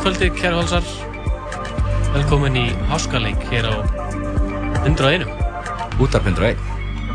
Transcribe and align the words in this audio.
Góð 0.00 0.14
kvöldið, 0.16 0.30
kæru 0.40 0.56
halsar. 0.56 0.86
Velkomin 2.14 2.54
í 2.56 2.62
háskaleik 2.88 3.42
hér 3.50 3.66
á 3.68 3.84
101. 4.88 5.26
Útarp 6.00 6.24
101. 6.24 6.62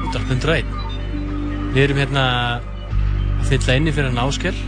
Útarp 0.06 0.28
101. 0.30 0.70
Við 1.74 1.82
erum 1.82 2.02
hérna 2.04 2.28
að 2.30 3.50
fylla 3.50 3.80
inni 3.80 3.96
fyrir 3.96 4.12
hann 4.12 4.22
ásker. 4.22 4.62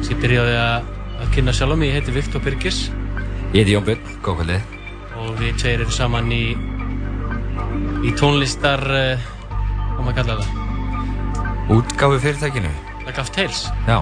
Ég 0.00 0.16
byrjaði 0.24 0.56
að, 0.62 0.88
kynna 1.36 1.52
sjálf 1.52 1.76
á 1.76 1.80
mig. 1.82 1.92
Ég 1.92 2.00
heiti 2.00 2.16
Viktor 2.16 2.46
Birgis. 2.48 2.80
Ég 3.52 3.60
heiti 3.60 3.76
Jón 3.76 3.84
Björn, 3.84 4.10
góð 4.24 4.40
kvöldið. 4.40 4.74
Og 5.20 5.30
við 5.44 5.60
tveir 5.60 5.84
erum 5.84 5.94
saman 6.00 6.32
í, 6.32 6.42
í 8.00 8.16
tónlistar, 8.16 8.80
uh, 8.88 9.32
hvað 9.92 10.04
maður 10.08 10.20
kalla 10.22 10.40
það? 10.40 11.72
Útgáfi 11.76 12.26
fyrirtækinu. 12.30 12.76
Like 13.04 13.20
of 13.20 13.36
Tales. 13.36 13.66
Já. 13.84 14.00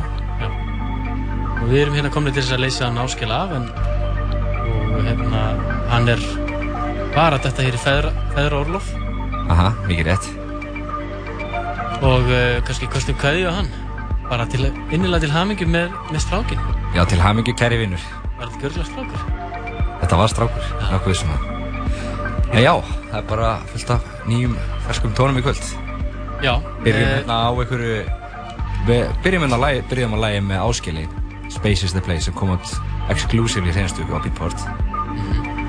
Við 1.72 1.80
erum 1.86 1.94
hérna 1.96 2.10
komin 2.12 2.34
til 2.36 2.42
þess 2.42 2.52
að 2.52 2.60
leysa 2.66 2.84
hann 2.84 2.98
áskil 3.00 3.30
af 3.32 3.52
en 3.56 3.62
og 4.92 4.98
hérna 5.06 5.44
hann 5.88 6.10
er 6.12 6.20
bara 7.14 7.38
þetta 7.40 7.64
hér 7.64 7.78
í 7.78 7.80
feðra, 7.80 8.10
feðra 8.34 8.58
orlof 8.60 8.90
Aha, 9.52 9.70
mikið 9.88 10.10
rétt. 10.10 10.26
og 12.04 12.28
uh, 12.28 12.58
kannski 12.66 12.90
kostum 12.92 13.16
kveðið 13.20 13.48
á 13.48 13.52
hann 13.56 13.70
bara 14.28 14.44
til, 14.52 14.66
innilega 14.92 15.24
til 15.24 15.32
hamingi 15.32 15.68
með, 15.68 15.96
með 16.10 16.24
strákin 16.26 16.60
Já, 16.92 17.06
til 17.08 17.22
hamingi 17.24 17.56
kæri 17.56 17.80
vinnur. 17.80 18.04
var 18.36 18.52
þetta 18.52 18.62
görðlega 18.66 18.90
strákur? 18.90 19.24
Þetta 20.02 20.20
var 20.20 20.32
strákur, 20.34 20.68
nokkuð 20.90 21.14
vissum 21.14 21.32
að. 21.32 21.48
En 22.52 22.60
já, 22.60 22.72
það 23.08 23.18
er 23.22 23.26
bara 23.32 23.50
fullt 23.72 23.92
af 23.96 24.12
nýjum 24.28 24.56
ferskum 24.84 25.14
tónum 25.16 25.38
í 25.40 25.44
kvöld. 25.46 25.62
Já. 26.44 26.56
Byrjum 26.84 27.06
eh, 27.06 27.14
hérna 27.16 27.38
á 27.48 27.50
einhverju, 27.54 27.98
byrjum 29.24 29.46
hérna 29.46 29.60
að 29.60 30.24
lagi 30.26 30.42
með 30.44 30.64
áskili, 30.66 31.06
Space 31.62 31.84
is 31.84 31.92
the 31.92 32.00
Place, 32.00 32.24
sem 32.26 32.34
kom 32.34 32.50
út 32.56 32.70
exclusively 33.12 33.70
í 33.70 33.74
hreinstu 33.76 34.02
á 34.10 34.18
Beatport. 34.18 34.58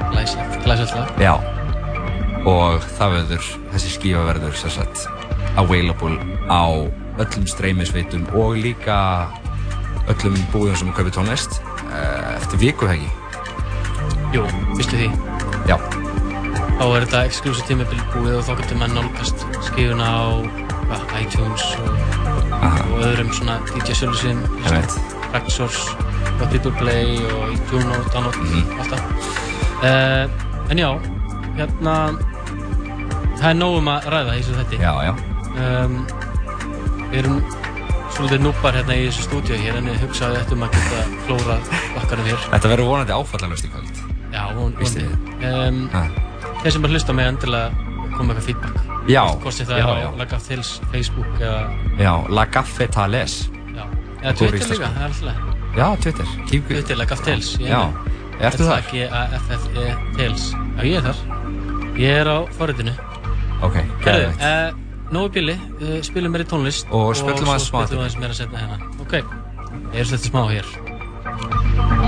Glæsilegt, 0.10 0.56
glæsilegt 0.66 0.96
lag 0.98 1.22
Já. 1.22 1.36
Og 2.50 2.82
það 2.98 3.14
verður, 3.14 3.50
þessi 3.76 3.92
skífa 3.94 4.24
verður 4.26 4.58
sagt 4.58 5.04
available 5.54 6.18
á 6.50 6.90
öllum 7.22 7.46
streymisveitum 7.46 8.26
og 8.34 8.58
líka 8.58 8.98
öllum 10.10 10.42
búðum 10.50 10.82
sem 10.82 10.92
kaupir 10.98 11.14
tónlist 11.14 11.62
eh, 11.94 12.42
eftir 12.42 12.64
viku 12.66 12.90
hegi. 12.90 13.14
Jú, 14.34 14.50
fyrstu 14.74 14.98
því 14.98 15.14
Já. 15.70 15.78
þá 16.82 16.86
er 16.90 17.06
þetta 17.06 17.26
exclusive 17.30 17.70
tímabil 17.70 18.02
búið 18.18 18.42
og 18.42 18.48
þá 18.50 18.54
getur 18.64 18.82
mann 18.82 18.98
nálgast 18.98 19.46
skifuna 19.70 20.10
á 20.10 20.26
iTunes 21.22 21.70
og, 21.86 21.98
og 22.58 23.02
öðrum 23.14 23.30
svona 23.38 23.62
DJ 23.76 23.94
Tracksource 25.34 25.98
og 26.42 26.48
People 26.54 26.72
Play 26.78 27.18
og 27.34 27.52
iTunes 27.54 27.90
og 27.98 28.06
download 28.14 28.38
Mhm. 28.38 28.64
uh, 29.84 30.72
en 30.72 30.78
já, 30.80 30.90
hérna 31.58 31.96
það 33.40 33.50
er 33.50 33.58
nóg 33.60 33.78
um 33.82 33.90
að 33.92 34.08
ræða 34.14 34.38
í 34.38 34.42
þessu 34.44 34.56
þetti 34.62 34.80
Já, 34.82 34.94
já. 35.04 35.14
um, 35.58 35.98
við 37.12 37.18
erum 37.24 37.40
svolítið 38.14 38.44
núpar 38.46 38.78
hérna 38.78 38.96
í 38.96 39.08
þessu 39.10 39.26
stúdíu 39.28 39.58
hér 39.60 39.78
en 39.82 39.90
ég 39.92 40.00
hugsaði 40.04 40.38
þetta 40.42 40.54
um 40.58 40.64
að 40.68 40.78
geta 40.78 41.04
flórað 41.28 41.72
bakkarum 41.98 42.26
hér 42.30 42.46
Þetta 42.54 42.72
verður 42.74 42.90
vonandi 42.92 43.16
áfallalust 43.18 43.66
í 43.68 43.72
kvöld. 43.74 44.04
Já, 44.34 44.44
vonandi. 44.56 45.08
Um, 45.44 45.90
þeir 46.64 46.72
sem 46.72 46.82
bara 46.82 46.94
hlusta 46.94 47.14
með 47.14 47.28
endilega 47.34 47.70
koma 48.18 48.34
eitthvað 48.34 48.46
feedback. 48.48 48.80
Hvort 49.44 49.54
sem 49.58 49.68
það 49.68 49.78
já, 49.82 49.84
er 49.84 49.90
á 49.90 50.04
já. 50.06 50.10
Lagaf 50.22 50.48
Tales 50.48 50.72
Facebook 50.92 51.42
eða, 51.42 51.64
Já, 52.00 52.14
La 52.30 52.46
Gaffe 52.46 52.88
Tales. 52.88 53.50
Já. 54.24 54.30
Er 54.30 54.36
Twitter 54.40 54.70
líka, 54.70 54.90
það 54.90 55.02
er 55.02 55.10
alltaf. 55.10 55.54
Já, 55.76 55.88
Twitter. 56.02 56.26
Twitter, 56.50 56.96
Lagaf 56.98 57.24
Tales. 57.26 57.58
ég 57.60 57.68
Já. 57.68 57.82
er 58.40 58.46
Ertu 58.52 58.68
þar? 58.68 58.86
G-A-F-F-E 58.92 59.86
Tales. 60.18 60.46
Já, 60.54 60.84
ég 60.84 60.96
er 60.98 61.02
þar. 61.02 61.18
Ég 61.98 62.22
er 62.22 62.28
á 62.30 62.38
forritinu. 62.58 62.94
Ok, 63.64 63.76
uh, 63.78 64.74
nógu 65.12 65.30
bíli, 65.34 65.58
uh, 65.82 66.00
spilum 66.04 66.32
meiri 66.36 66.46
tónlist. 66.46 66.88
Og 66.92 67.16
spjöllum 67.16 67.54
aðeins 67.54 67.70
smá 67.70 67.84
Og 67.84 67.88
svo 67.88 67.94
spilum 67.94 68.04
aðeins 68.04 68.20
meira 68.20 68.34
setna 68.34 68.64
hérna. 68.64 68.78
Ok, 69.00 69.14
ég 69.94 70.02
er 70.02 70.10
svolítið 70.10 70.30
smá 70.32 70.44
hér. 70.52 72.03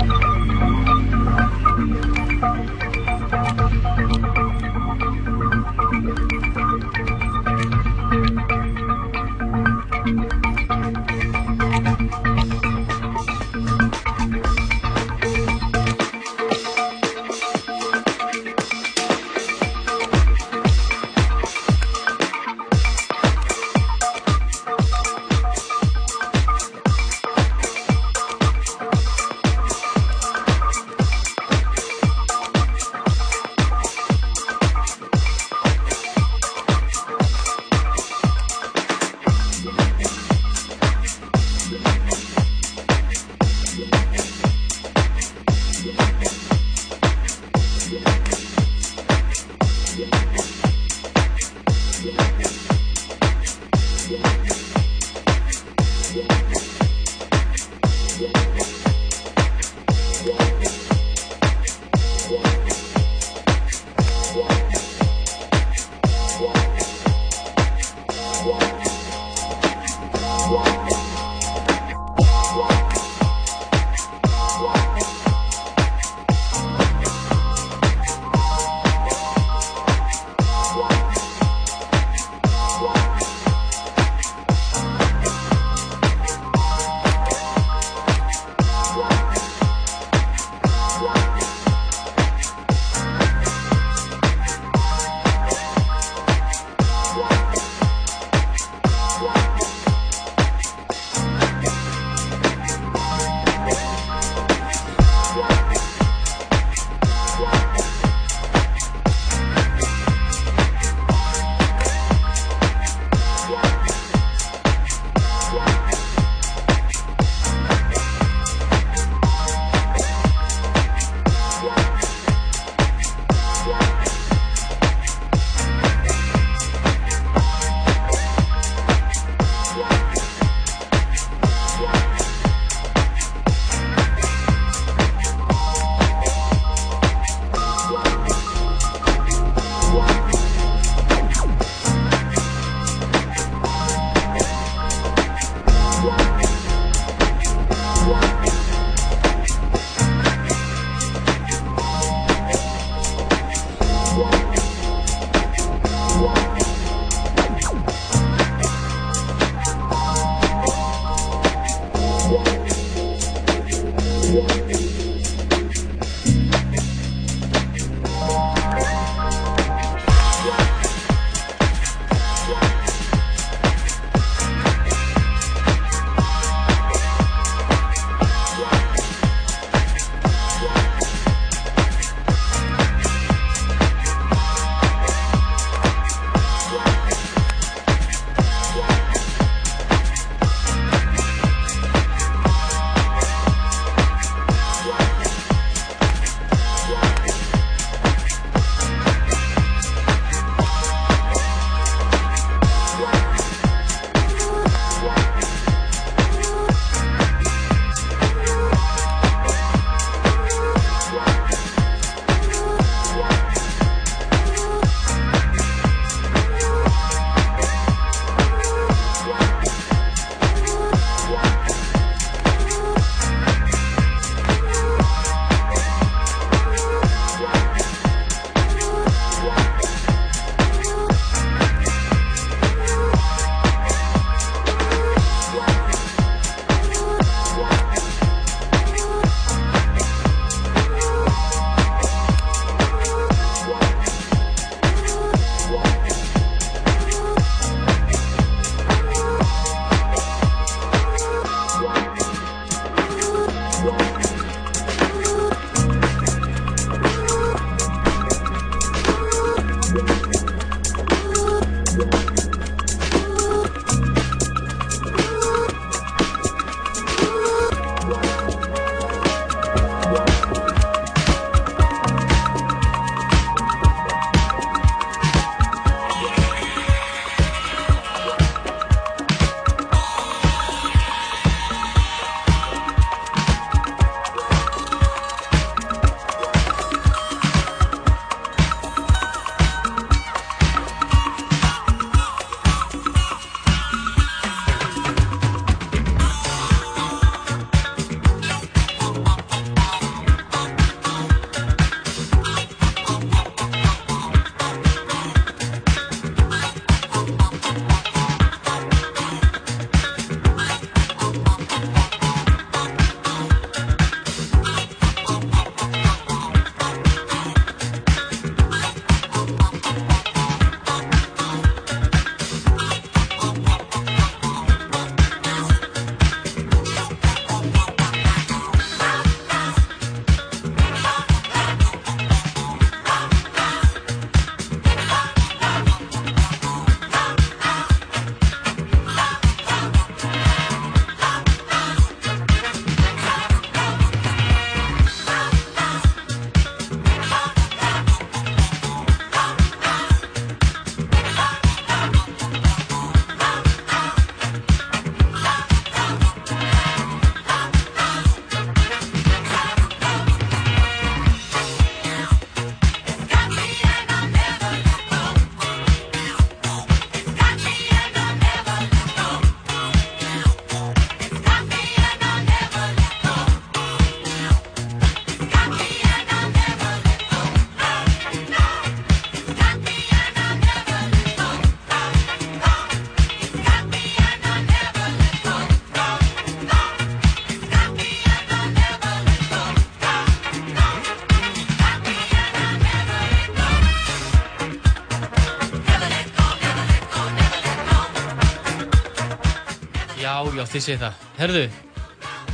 Já, 400.26 400.64
þið 400.72 400.82
segir 400.86 401.00
það. 401.02 401.22
Herðu, 401.38 401.62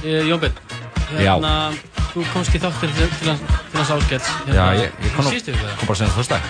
eh, 0.03 0.23
Jónbjörn, 0.29 0.57
Já. 1.13 1.33
hérna, 1.35 1.53
þú 2.13 2.25
komst 2.33 2.55
í 2.57 2.61
þáttir 2.63 2.93
til, 2.97 3.09
til, 3.21 3.37
til 3.37 3.79
hans 3.81 3.93
áskels. 3.97 4.31
Hérna, 4.47 4.57
Já, 4.57 4.65
ég, 4.83 4.97
ég 5.07 5.15
kom, 5.17 5.29
það? 5.29 5.77
kom 5.81 5.91
bara 5.93 5.99
senast 6.03 6.19
fyrst 6.19 6.35
dag. 6.35 6.43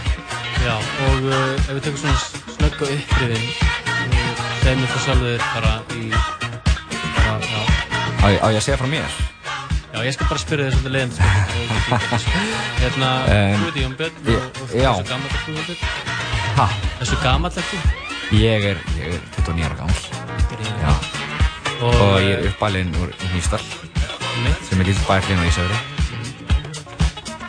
Já, 0.63 0.75
og 0.79 1.25
uh, 1.27 1.55
ef 1.59 1.73
við 1.75 1.83
tekum 1.89 1.99
svona 1.99 2.19
snögg 2.55 2.83
á 2.83 2.87
upprifin, 2.87 3.47
segð 4.63 4.77
mér 4.79 4.91
frá 4.93 5.01
sjálfur 5.07 5.47
bara 5.57 5.73
í, 5.99 6.05
bara, 7.17 7.35
já, 7.43 7.63
Á, 8.23 8.27
á 8.31 8.47
ég 8.55 8.61
að 8.61 8.67
segja 8.69 8.79
frá 8.79 8.87
mér? 8.93 9.17
já, 9.93 9.99
ég 10.07 10.15
skal 10.15 10.29
bara 10.31 10.41
spyrja 10.45 10.69
þér 10.69 10.77
svolítið 10.77 10.95
leiðin, 10.95 11.17
sko. 11.17 12.21
Hérna, 12.79 13.11
Em, 13.35 13.59
þú 13.59 13.67
veit 13.73 13.81
Jónbjörn 13.83 14.15
og, 14.23 14.63
og 14.63 14.77
já. 14.79 14.93
þessu 14.95 15.11
gammal 15.11 15.35
er 15.35 15.43
þú, 15.43 15.57
Jónbjörn? 15.59 15.83
Ha? 16.61 16.69
Þessu 17.03 17.19
gammal 17.27 17.53
er 17.59 17.69
þú? 17.73 17.83
Ég 18.33 18.65
er, 18.65 18.79
ég 18.97 19.13
er 19.13 19.21
29 19.37 19.65
ára 19.67 19.75
gammal. 19.77 19.97
Já. 20.83 20.93
Og, 21.83 21.95
Og 21.95 22.21
ég 22.23 22.37
er 22.39 22.47
uppalinn 22.49 22.93
úr 23.03 23.11
mitt, 23.35 24.63
sem 24.69 24.81
er 24.81 24.87
lítið 24.89 25.05
bæklinn 25.09 25.43
á 25.43 25.45
Ísafjörði. 25.49 25.81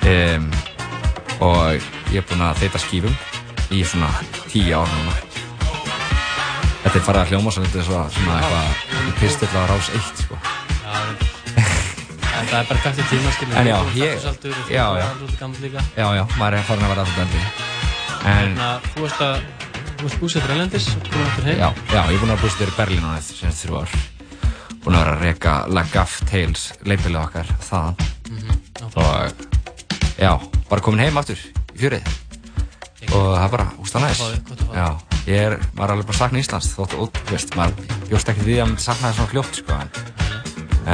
Um, 0.03 0.49
og 1.39 1.85
ég 2.11 2.19
er 2.19 2.25
búinn 2.27 2.43
að 2.43 2.59
þeita 2.63 2.81
skífum 2.83 3.15
í 3.71 3.83
svona 3.87 4.09
10 4.51 4.73
ár 4.75 4.89
núna. 4.91 5.13
Þetta 6.83 6.97
er 6.99 7.05
farið 7.07 7.21
að 7.21 7.29
hljóma 7.31 7.53
svo 7.55 7.63
litið 7.63 7.85
svo, 7.87 8.01
svona 8.17 8.41
eitthvað 8.41 9.15
pistill 9.21 9.53
á 9.55 9.63
rás 9.71 9.87
1, 9.95 10.11
sko. 10.25 10.35
já. 10.83 10.97
En 12.33 12.49
það 12.49 12.59
er 12.59 12.67
bara 12.67 12.79
kæft 12.83 12.99
í 12.99 13.05
tíma, 13.13 13.31
skiljum. 13.37 13.55
En 13.61 13.67
já, 13.69 13.77
ég- 13.95 14.19
já, 14.73 14.85
já. 14.99 15.07
Líka. 15.63 15.79
Já, 15.95 16.07
já, 16.17 16.23
maður 16.37 16.57
er 16.59 16.63
farin 16.67 16.83
að 16.83 16.89
vera 16.91 17.05
alltaf 17.05 17.17
bendi. 17.17 17.43
En, 18.23 18.57
Hérna, 18.57 18.69
þú 18.93 19.01
varst 19.05 19.21
að, 19.21 19.39
þú 20.03 20.09
varst 20.09 20.19
búsettur 20.19 20.51
Erlendis, 20.51 20.85
komið 21.07 21.27
áttur 21.29 21.45
heim. 21.47 21.59
já, 21.61 21.67
já, 21.93 22.01
ég 22.11 22.15
er 22.15 22.19
búinn 22.19 22.33
að 22.33 22.41
búist 22.43 22.57
þér 22.59 22.71
í 22.71 22.75
Berlín 22.75 23.05
á 23.07 23.09
þetta 23.15 23.35
senast 23.37 23.61
þrjú 23.63 23.77
ár. 23.79 23.93
Búinn 24.83 24.97
að 24.97 25.03
vera 25.03 25.13
að 25.13 25.21
reka 25.23 25.53
Lagaf 25.71 26.15
Tales, 26.27 26.63
leipilið 26.83 27.19
okkar, 27.21 27.51
þaðan. 27.63 27.95
Og, 28.99 29.45
já, 30.19 30.31
bara 30.67 30.83
komin 30.83 31.03
heim 31.05 31.21
aftur 31.21 31.39
í 31.39 31.79
fjörið. 31.79 32.11
Og 33.13 33.29
það 33.31 33.45
er 33.45 33.55
bara, 33.55 33.69
úst 33.79 33.95
það 33.95 34.05
næst. 34.09 34.25
Að 34.25 34.35
að 34.35 34.59
þig. 34.59 34.75
Já, 34.75 34.87
ég 35.29 35.47
er, 35.47 35.57
maður 35.71 35.87
er 35.87 35.95
alveg 35.95 36.11
bara 36.11 36.17
að 36.17 36.19
sakna 36.19 36.43
Íslands, 36.43 36.69
þótt, 36.75 36.99
út, 36.99 37.23
þú 37.23 37.37
veist, 37.37 37.57
maður 37.59 37.97
bjóst 38.11 38.33
ekkert 38.33 38.49
við 38.49 38.59
að 38.59 38.71
maður 38.73 38.85
sakna 38.89 39.07
það 39.07 39.17
svona 39.21 39.33
fljótt, 39.37 39.63
sko, 39.63 39.79
en, 39.79 39.89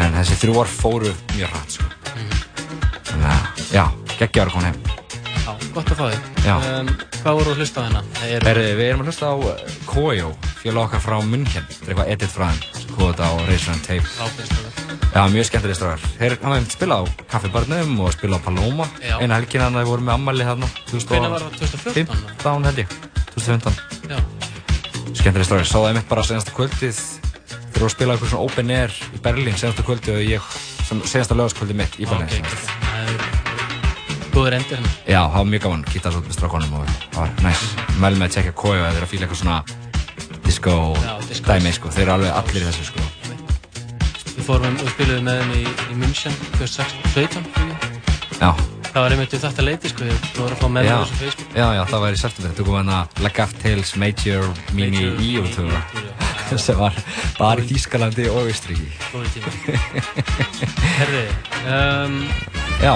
en 0.04 0.22
þessi 0.22 0.42
þrjú 0.44 0.62
ár 0.62 0.74
fóru 0.78 1.18
mjög 1.34 1.54
hratt, 1.56 1.78
sko. 1.80 1.92
Þannig 3.10 3.30
að, 3.34 3.68
já, 3.74 3.86
geggja 4.20 4.46
ára 4.46 4.54
komin 4.54 4.70
heim. 4.70 4.99
Gott 5.79 5.93
að 5.93 6.00
fá 6.01 6.07
þig. 6.12 6.24
Um, 6.51 6.89
hvað 7.21 7.38
voru 7.38 7.51
að 7.53 7.59
hlusta 7.62 7.79
á 7.79 7.83
hérna? 7.86 8.00
Það 8.17 8.31
er, 8.36 8.45
Herri, 8.50 8.63
við 8.75 8.89
erum 8.89 9.03
að 9.05 9.09
hlusta 9.13 9.29
á 9.31 9.36
uh, 9.39 9.75
Koyo, 9.88 10.31
félag 10.59 10.81
okkar 10.89 11.03
frá 11.05 11.15
München. 11.24 11.67
Þetta 11.69 11.86
er 11.86 11.93
eitthvað 11.93 12.09
edit 12.15 12.33
frá 12.33 12.50
sem 12.75 12.89
kom 12.91 13.13
þetta 13.13 13.29
á 13.31 13.33
Razor 13.48 13.71
and 13.77 13.86
Tape. 13.88 14.09
ábyrgstöður. 14.19 14.79
Já, 15.09 15.21
mjög 15.31 15.48
skemmtileg 15.48 15.77
strafgar. 15.79 16.12
Þeir 16.19 16.36
einmitt 16.43 16.75
spilað 16.75 17.00
á 17.00 17.03
Kaffibarnum 17.31 17.95
og 18.03 18.12
spilað 18.17 18.43
á 18.43 18.45
Paloma. 18.50 18.89
Já. 19.00 19.15
Eina 19.24 19.39
helgina 19.39 19.69
þannig 19.69 19.79
að 19.79 19.88
þeir 19.88 19.91
voru 19.93 20.05
með 20.09 20.15
ammali 20.17 20.50
þarna. 20.50 20.69
Hvenær 20.91 21.33
var 21.33 21.45
það? 21.48 21.55
2014? 21.63 22.27
15 22.43 22.69
held 22.69 22.83
ég. 22.83 22.93
2015. 23.39 23.81
Já. 24.12 24.19
Skemmtileg 25.15 25.48
strafgar. 25.48 25.71
Sáðu 25.71 25.89
einmitt 25.93 26.12
bara 26.12 26.27
senasta 26.27 26.53
kvöldið. 26.59 27.01
Þeir 27.55 27.79
voru 27.79 27.88
að 27.88 27.95
spila 27.95 28.17
eitthvað 28.19 28.36
svona 28.36 28.51
open 28.51 28.75
air 28.75 29.00
í 29.15 29.24
Berlín 29.24 29.57
senasta 29.63 29.88
kvöldið 29.88 30.19
og 30.19 30.27
ég, 30.27 30.53
sem 30.91 31.01
senasta 31.07 31.39
lögaskvöldið 31.39 31.81
mitt 31.86 31.98
í 32.03 32.09
Berlín. 32.09 32.43
Ok, 32.43 33.38
góður 34.39 34.55
endur 34.55 34.77
hérna. 34.79 34.91
Já, 35.03 35.19
það 35.19 35.38
var 35.38 35.48
mjög 35.51 35.63
gaman. 35.65 35.86
Kýtta 35.89 36.12
svo 36.13 36.24
með 36.24 36.36
strákonum 36.38 36.75
og 36.79 36.91
það 37.12 37.19
var 37.19 37.31
næs. 37.43 37.63
Mælum 38.00 38.22
með 38.24 38.27
að 38.29 38.34
tjekka 38.38 38.55
Koyo 38.63 38.79
eða 38.79 38.89
þeir 38.93 39.00
eru 39.01 39.08
að 39.08 39.13
fíla 39.13 39.27
eitthvað 39.27 39.41
svona 39.43 39.60
disco 40.48 40.75
dæmi, 41.50 41.74
sko. 41.75 41.91
Þeir 41.93 42.05
eru 42.05 42.13
alveg 42.15 42.39
allir 42.39 42.63
í 42.63 42.67
þessu, 42.69 42.88
sko. 42.89 43.08
Við 44.39 44.43
fórum 44.47 44.80
og 44.80 44.91
spiluðum 44.95 45.28
með 45.28 45.41
þeim 45.43 45.56
í, 45.60 45.63
í 45.91 45.99
München 45.99 46.38
2017. 46.56 47.49
Já, 48.39 48.52
Það 48.89 49.04
var 49.06 49.13
einmitt 49.13 49.34
við 49.36 49.43
þetta 49.43 49.63
leiti, 49.67 49.91
sko. 49.91 50.08
Við 50.08 50.39
vorum 50.39 50.56
að 50.56 50.62
fá 50.63 50.69
með 50.73 50.88
þessu 50.89 51.17
Facebook. 51.19 51.52
já, 51.60 51.65
já, 51.78 51.82
það 51.91 52.04
var 52.06 52.15
í 52.15 52.21
september. 52.23 52.56
Þú 52.58 52.65
kom 52.69 52.78
hérna 52.80 52.99
Lagaf 53.21 53.54
Tales 53.62 53.91
Major 54.02 54.47
Mini 54.73 55.04
Major 55.04 55.21
EU 55.28 55.43
Tour 55.54 55.75
Já, 56.49 56.58
sem 56.65 56.80
var 56.80 56.97
bara 57.38 57.62
í 57.62 57.67
Þýskalandi 57.69 58.25
og 58.34 58.49
Austriki. 58.49 58.89
Góði 59.12 59.30
tíma. 59.36 59.54
Herði, 60.97 61.25
um, 61.75 62.17
Já, 62.82 62.95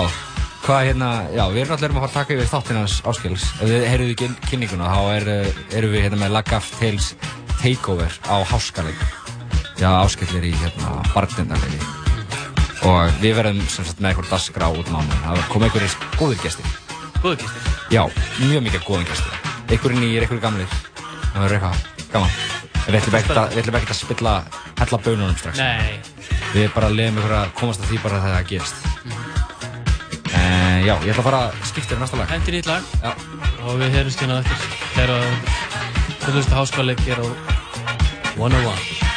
hvað 0.63 0.86
hérna, 0.88 1.10
já, 1.34 1.43
við 1.52 1.62
erum 1.63 1.76
allir 1.76 1.91
um 1.91 1.97
að 1.97 2.04
fara 2.04 2.10
að 2.10 2.15
taka 2.17 2.36
yfir 2.36 2.49
þáttinn 2.52 2.80
hans 2.80 2.95
áskils. 3.10 3.47
Ef 3.60 3.71
þið 3.71 3.86
heyrðuð 3.91 4.12
í 4.13 4.30
kynninguna, 4.47 4.91
þá 4.93 5.02
er, 5.13 5.26
uh, 5.34 5.60
erum 5.80 5.91
við 5.93 6.06
hérna 6.06 6.19
með 6.21 6.34
Lagaf 6.38 6.69
Tales 6.80 7.10
Takeover 7.60 8.15
á 8.32 8.36
Háskaleg. 8.47 9.04
Já, 9.82 9.89
áskill 9.99 10.30
er 10.39 10.47
í 10.47 10.54
hérna 10.62 10.95
barndendarlegi. 11.12 11.82
Og 12.88 13.19
við 13.23 13.38
verðum 13.39 13.62
sem 13.71 13.88
sagt 13.88 13.99
með 13.99 14.13
eitthvað 14.13 14.32
dasgra 14.32 14.71
út 14.71 14.91
mánu. 14.93 15.19
Það 15.26 15.43
kom 15.52 15.67
einhverjir 15.67 15.97
góðir 16.19 16.41
gestir. 16.43 16.73
góðu 17.19 17.38
kistir. 17.43 17.69
Já, 17.91 18.04
mjög 18.39 18.65
mikið 18.67 18.88
góðum 18.88 19.08
gestir. 19.12 19.38
Einhverjir 19.67 19.99
nýjir, 19.99 20.26
einhverjir 20.26 20.43
gamlir. 20.43 20.80
Það 21.34 21.39
verður 21.43 21.58
eitthvað 21.60 22.10
gaman. 22.15 22.41
Við 22.84 22.99
ætlum 22.99 23.19
ekkert 23.19 23.39
að, 23.39 23.56
við 23.56 23.93
spilla 23.95 24.34
hella 24.80 24.99
bönunum 25.06 25.38
strax. 25.39 25.60
Nei, 25.60 25.99
Við 26.54 26.67
bara 26.76 26.91
leiðum 26.91 27.23
ykkur 27.23 27.38
að 27.39 27.56
komast 27.58 27.82
að 27.82 27.93
því 27.93 28.04
bara 28.04 28.19
þegar 28.21 28.36
það 28.38 28.52
gerist. 28.52 29.42
En 30.84 30.89
já, 30.89 30.98
ég 31.00 31.13
ætla 31.13 31.22
að 31.22 31.28
fara 31.30 31.38
að 31.48 31.60
skipta 31.69 31.93
þér 31.93 32.00
næsta 32.02 32.17
lag. 32.19 32.32
hendur 32.34 32.56
í 32.56 32.60
eitt 32.60 32.67
lag 32.67 32.89
Já. 33.00 33.12
og 33.63 33.78
við 33.80 33.93
heyrumst 33.96 34.19
hérna 34.19 34.41
eftir. 34.41 34.65
Þegar 34.98 35.13
að, 35.15 35.32
þú 36.26 36.34
veist 36.36 36.52
að 36.52 36.60
háskóleik 36.60 37.08
er 37.08 37.24
á 37.24 37.28
101. 38.36 39.12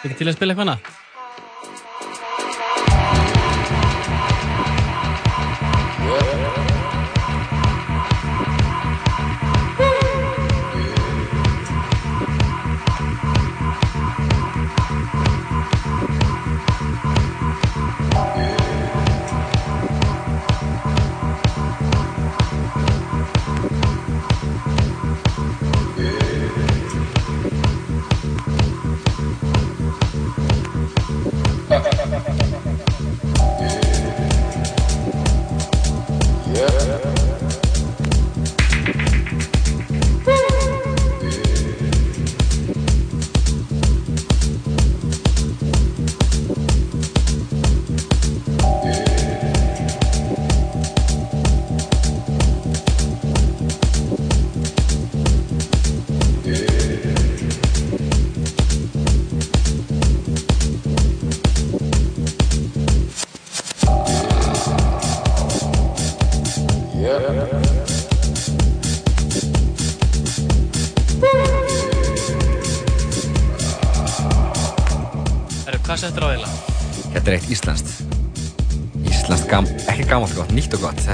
Jónbjörn, 0.00 0.14
ekki 0.14 0.24
til 0.24 0.30
að 0.30 0.36
spila 0.38 0.54
eitthvað 0.54 0.68
annað? 0.70 0.99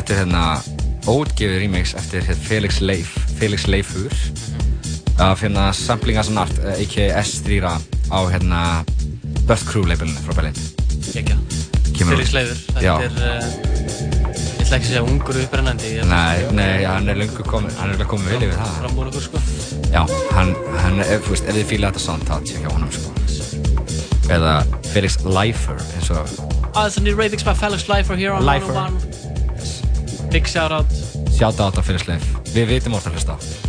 Þetta 0.07 0.15
er 0.15 0.21
hérna 0.21 1.11
óutgefið 1.11 1.57
remix 1.65 1.93
eftir 1.99 2.23
hér 2.23 2.37
Felix 2.39 2.77
Leif, 2.79 3.17
Felix 3.41 3.65
Leifur. 3.67 4.13
Af 5.19 5.41
hérna 5.43 5.65
Sampling 5.75 6.21
as 6.21 6.31
an 6.31 6.39
Art, 6.39 6.61
eh, 6.63 6.77
a.k.a. 6.85 7.09
S3 7.25 7.59
á 7.67 8.19
hérna 8.31 8.61
Birth 9.49 9.67
Crew 9.67 9.83
labelinu 9.83 10.23
frá 10.23 10.37
Berlin. 10.39 10.55
Gekja. 11.09 11.35
Kemur 11.91 12.15
Felix. 12.15 12.31
Leifur. 12.37 12.63
Þetta 12.77 12.95
er, 13.09 13.19
uh, 13.19 13.51
ég 14.31 14.63
ætla 14.63 14.79
ekki 14.79 14.79
að 14.79 14.87
segja 14.93 15.03
ungur 15.09 15.41
upprennandi. 15.43 15.93
Nei, 16.07 16.47
nei, 16.55 16.87
hann 16.87 17.11
er 17.11 17.19
löngu 17.25 17.43
komin, 17.51 17.75
hann 17.75 17.91
er 17.91 17.97
örugglega 17.97 18.11
komin 18.15 18.31
vel 18.31 18.47
yfir 18.47 18.63
það. 18.63 18.79
Frambúin 18.85 19.11
okkur, 19.11 19.27
sko. 19.27 19.43
Já, 19.91 20.05
hann, 20.39 20.55
hann, 20.85 21.03
ef, 21.03 21.27
veist, 21.33 21.51
ef 21.51 21.59
þið 21.59 21.71
fíla 21.75 21.91
þetta 21.91 22.07
sound, 22.07 22.31
þá 22.31 22.47
tjekka 22.47 22.71
á 22.71 22.75
honum, 22.79 22.95
sko. 22.95 23.11
Eða 24.39 24.55
Felix 24.95 25.19
Leifer, 25.27 25.83
eins 25.99 26.15
og, 26.15 26.31
Ah, 26.77 26.87
it's 26.87 26.99
a 26.99 27.01
new 27.01 27.17
remix 27.17 27.43
by 27.43 27.55
Felix 27.55 27.89
Leifer 27.89 28.15
here 28.15 28.31
on 28.31 28.47
Leifer. 28.47 28.71
101. 28.71 29.16
Big 30.37 30.47
shout 30.47 30.71
out. 30.71 30.85
sjáta 31.33 31.65
á 31.65 31.73
þetta 31.73 31.83
Felix 31.87 32.05
Leif. 32.11 32.27
Við 32.53 32.69
vitum 32.75 32.99
orðið 32.99 33.09
að 33.09 33.17
hlusta 33.17 33.66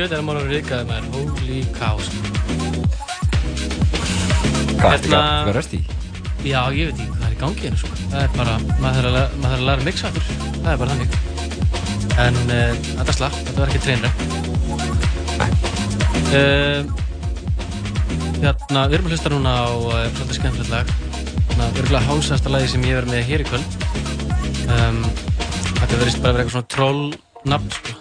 Djöð 0.00 0.14
er 0.16 0.20
að 0.22 0.24
mála 0.24 0.42
ríkaði 0.48 0.84
maður, 0.88 1.08
holy 1.12 1.56
cow. 1.76 1.98
Hvað 4.80 4.94
Hérna- 4.94 5.02
ekki 5.04 5.50
að 5.50 5.50
rösti? 5.58 5.80
Já, 6.40 6.60
ég 6.72 6.88
veit 6.88 7.02
ekki 7.02 7.08
hvað 7.10 7.26
er 7.26 7.34
í 7.34 7.40
gangi 7.42 7.66
hérna 7.66 7.80
sko. 7.82 7.90
Það 8.06 8.22
er 8.22 8.30
bara, 8.38 8.54
maður 8.80 8.96
þarf 8.96 9.10
að, 9.10 9.12
læra- 9.18 9.36
maður 9.42 9.66
að 9.74 9.84
mixa 9.90 10.08
aftur. 10.08 10.24
Það 10.54 10.70
er 10.72 10.80
bara 10.80 10.90
þannig. 10.94 11.10
En 12.24 12.40
uh, 12.46 12.72
þetta 12.94 13.18
slapp, 13.18 13.38
þetta 13.44 13.60
var 13.60 13.74
ekki 13.74 13.84
treinra. 13.84 14.10
Uh, 16.32 16.80
hérna, 18.40 18.88
við 18.88 18.96
erum 19.02 19.04
að 19.04 19.12
hlusta 19.12 19.36
núna 19.36 19.52
á 19.52 19.68
uh, 19.68 20.10
svolítið 20.16 20.36
skemmtilegt 20.40 20.72
lag. 20.78 20.98
Þannig 21.44 21.64
að 21.68 21.80
örgulega 21.84 22.06
hálsasta 22.08 22.56
lagi 22.56 22.72
sem 22.72 22.88
ég 22.88 23.02
verið 23.02 23.18
með 23.18 23.34
hér 23.34 23.44
í 23.44 23.50
kvöld. 23.52 23.80
Um, 24.64 25.04
þetta 25.76 25.92
verðist 25.92 26.24
bara 26.24 26.32
að 26.32 26.38
vera 26.38 26.46
eitthvað 26.46 26.54
svona 26.56 26.70
troll-nafn 26.78 27.74
sko. 27.82 27.98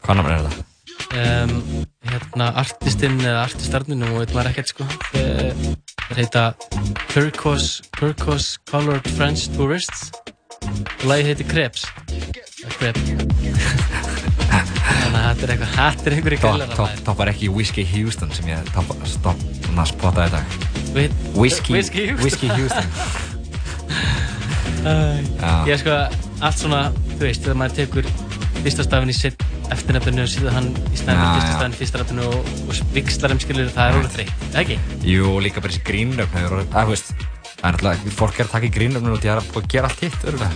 Hvað 0.00 0.16
namn 0.22 0.38
er 0.38 0.48
þetta? 0.48 0.72
Um, 1.20 1.54
hérna 2.10 2.50
artistinn 2.60 3.18
eða 3.22 3.46
artistarnir 3.46 3.98
nú 4.00 4.10
veit 4.18 4.34
maður 4.34 4.52
ekkert 4.52 4.74
sko. 4.74 4.88
Þeir 5.12 5.54
þeir 6.08 6.20
heita 6.20 6.44
Turquoise, 7.12 7.84
Turquoise 7.98 8.58
Colored 8.70 9.08
French 9.16 9.48
Tourists. 9.56 10.10
Og 10.64 11.08
lagi 11.10 11.28
heiti 11.28 11.44
Krebs 11.44 11.84
þannig 15.14 15.20
að 15.20 15.26
þetta 15.28 15.44
er 15.44 15.50
eitthvað 15.54 15.72
er 16.08 16.14
einhverju 16.16 16.38
Topp 16.40 16.54
grillar 16.54 16.70
top, 16.78 16.90
top 17.06 17.18
er 17.22 17.30
ekki 17.34 17.50
Whiskey 17.52 17.84
Houston 17.92 18.30
sem 18.34 18.48
ég 18.50 18.58
stopp 19.08 19.38
að 19.74 19.88
spotta 19.90 20.26
í 20.28 20.30
dag. 20.32 20.44
Whiskey, 21.34 21.74
Whiskey 21.74 22.04
Houston. 22.10 22.24
Whiskey 22.24 22.48
Houston. 22.54 22.86
Ég 25.68 25.76
sko 25.80 25.92
allt 26.44 26.58
svona 26.60 26.82
þú 27.14 27.22
veist 27.24 27.44
þegar 27.44 27.58
maður 27.60 27.76
tekur 27.80 28.04
fyrsta 28.64 28.86
stafinn 28.86 29.12
í 29.12 29.16
sitt 29.16 29.44
eftirnefninu 29.74 30.24
og 30.24 30.30
síðan 30.32 30.56
hann 30.58 30.70
í 30.90 31.00
stafinn 31.00 31.74
í 31.74 31.80
fyrsta 31.80 32.00
rafinu 32.02 32.28
og, 32.30 32.52
og 32.68 32.80
vikslar 32.96 33.34
um 33.34 33.42
skilur 33.42 33.70
það 33.74 33.90
er 33.90 33.98
orðið 34.00 34.16
þreytt, 34.18 34.46
eða 34.50 34.62
ekki? 34.64 34.78
Jú, 35.10 35.28
og 35.34 35.42
líka 35.44 35.64
bara 35.64 35.74
þessi 35.74 35.86
grínröfn 35.88 36.38
hefur 36.40 36.56
orðið, 36.58 36.70
að, 36.72 36.84
þú 36.84 36.94
veist, 36.94 37.12
það 37.52 37.68
er 37.68 37.76
náttúrulega, 37.76 38.14
fólk 38.20 38.40
er 38.40 38.48
að 38.48 38.54
taka 38.56 38.68
í 38.70 38.74
grínröfninu 38.78 39.14
og 39.16 39.22
það 39.24 39.34
er 39.34 39.44
að 39.44 39.70
gera 39.74 39.92
allt 39.92 40.04
hitt, 40.04 40.20
örgulega. 40.30 40.54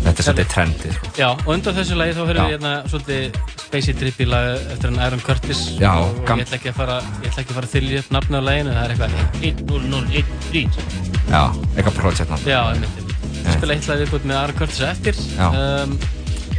Þetta 0.00 0.22
er 0.22 0.24
svolítið 0.24 0.46
trendið, 0.48 0.92
sko. 0.96 1.10
Já, 1.18 1.26
og 1.34 1.50
undan 1.52 1.74
þessu 1.76 1.96
lagi 1.98 2.14
þá 2.16 2.20
höfum 2.22 2.38
við 2.38 2.54
hérna 2.54 2.70
svolítið 2.88 3.40
spacey 3.66 3.96
trippy 4.00 4.26
lag 4.30 4.46
eftir 4.72 4.88
hann 4.88 5.02
Aaron 5.04 5.20
Curtis 5.26 5.60
Já, 5.76 5.92
og 6.00 6.24
ég 6.24 6.42
ætla 6.46 6.56
ekki 6.56 6.72
að 6.72 6.78
fara 6.80 6.96
ég 7.20 7.28
ætla 7.28 7.44
ekki 7.44 7.52
að 7.52 7.58
fara 7.58 7.68
að 7.68 7.74
þylja 7.76 8.00
upp 8.00 8.10
nafni 8.16 8.40
á 8.40 8.42
laginu 8.48 8.74
það 8.78 8.82
er 8.86 8.96
eitthvað 8.96 9.12
1001 9.44 10.90
Já, 11.30 11.42
eitthvað 11.76 12.00
project 12.00 12.32
náttúrulega. 12.32 12.56
Já, 12.56 12.60
einmitt, 12.72 12.96
einmitt. 12.96 13.09
Ég 13.44 13.58
spila 13.58 13.76
eitt 13.76 13.90
lag 13.90 14.00
viðbútt 14.04 14.26
með 14.30 14.40
Aaron 14.40 14.58
Curtis 14.60 14.82
eftir. 14.90 15.20
Um, 15.50 15.94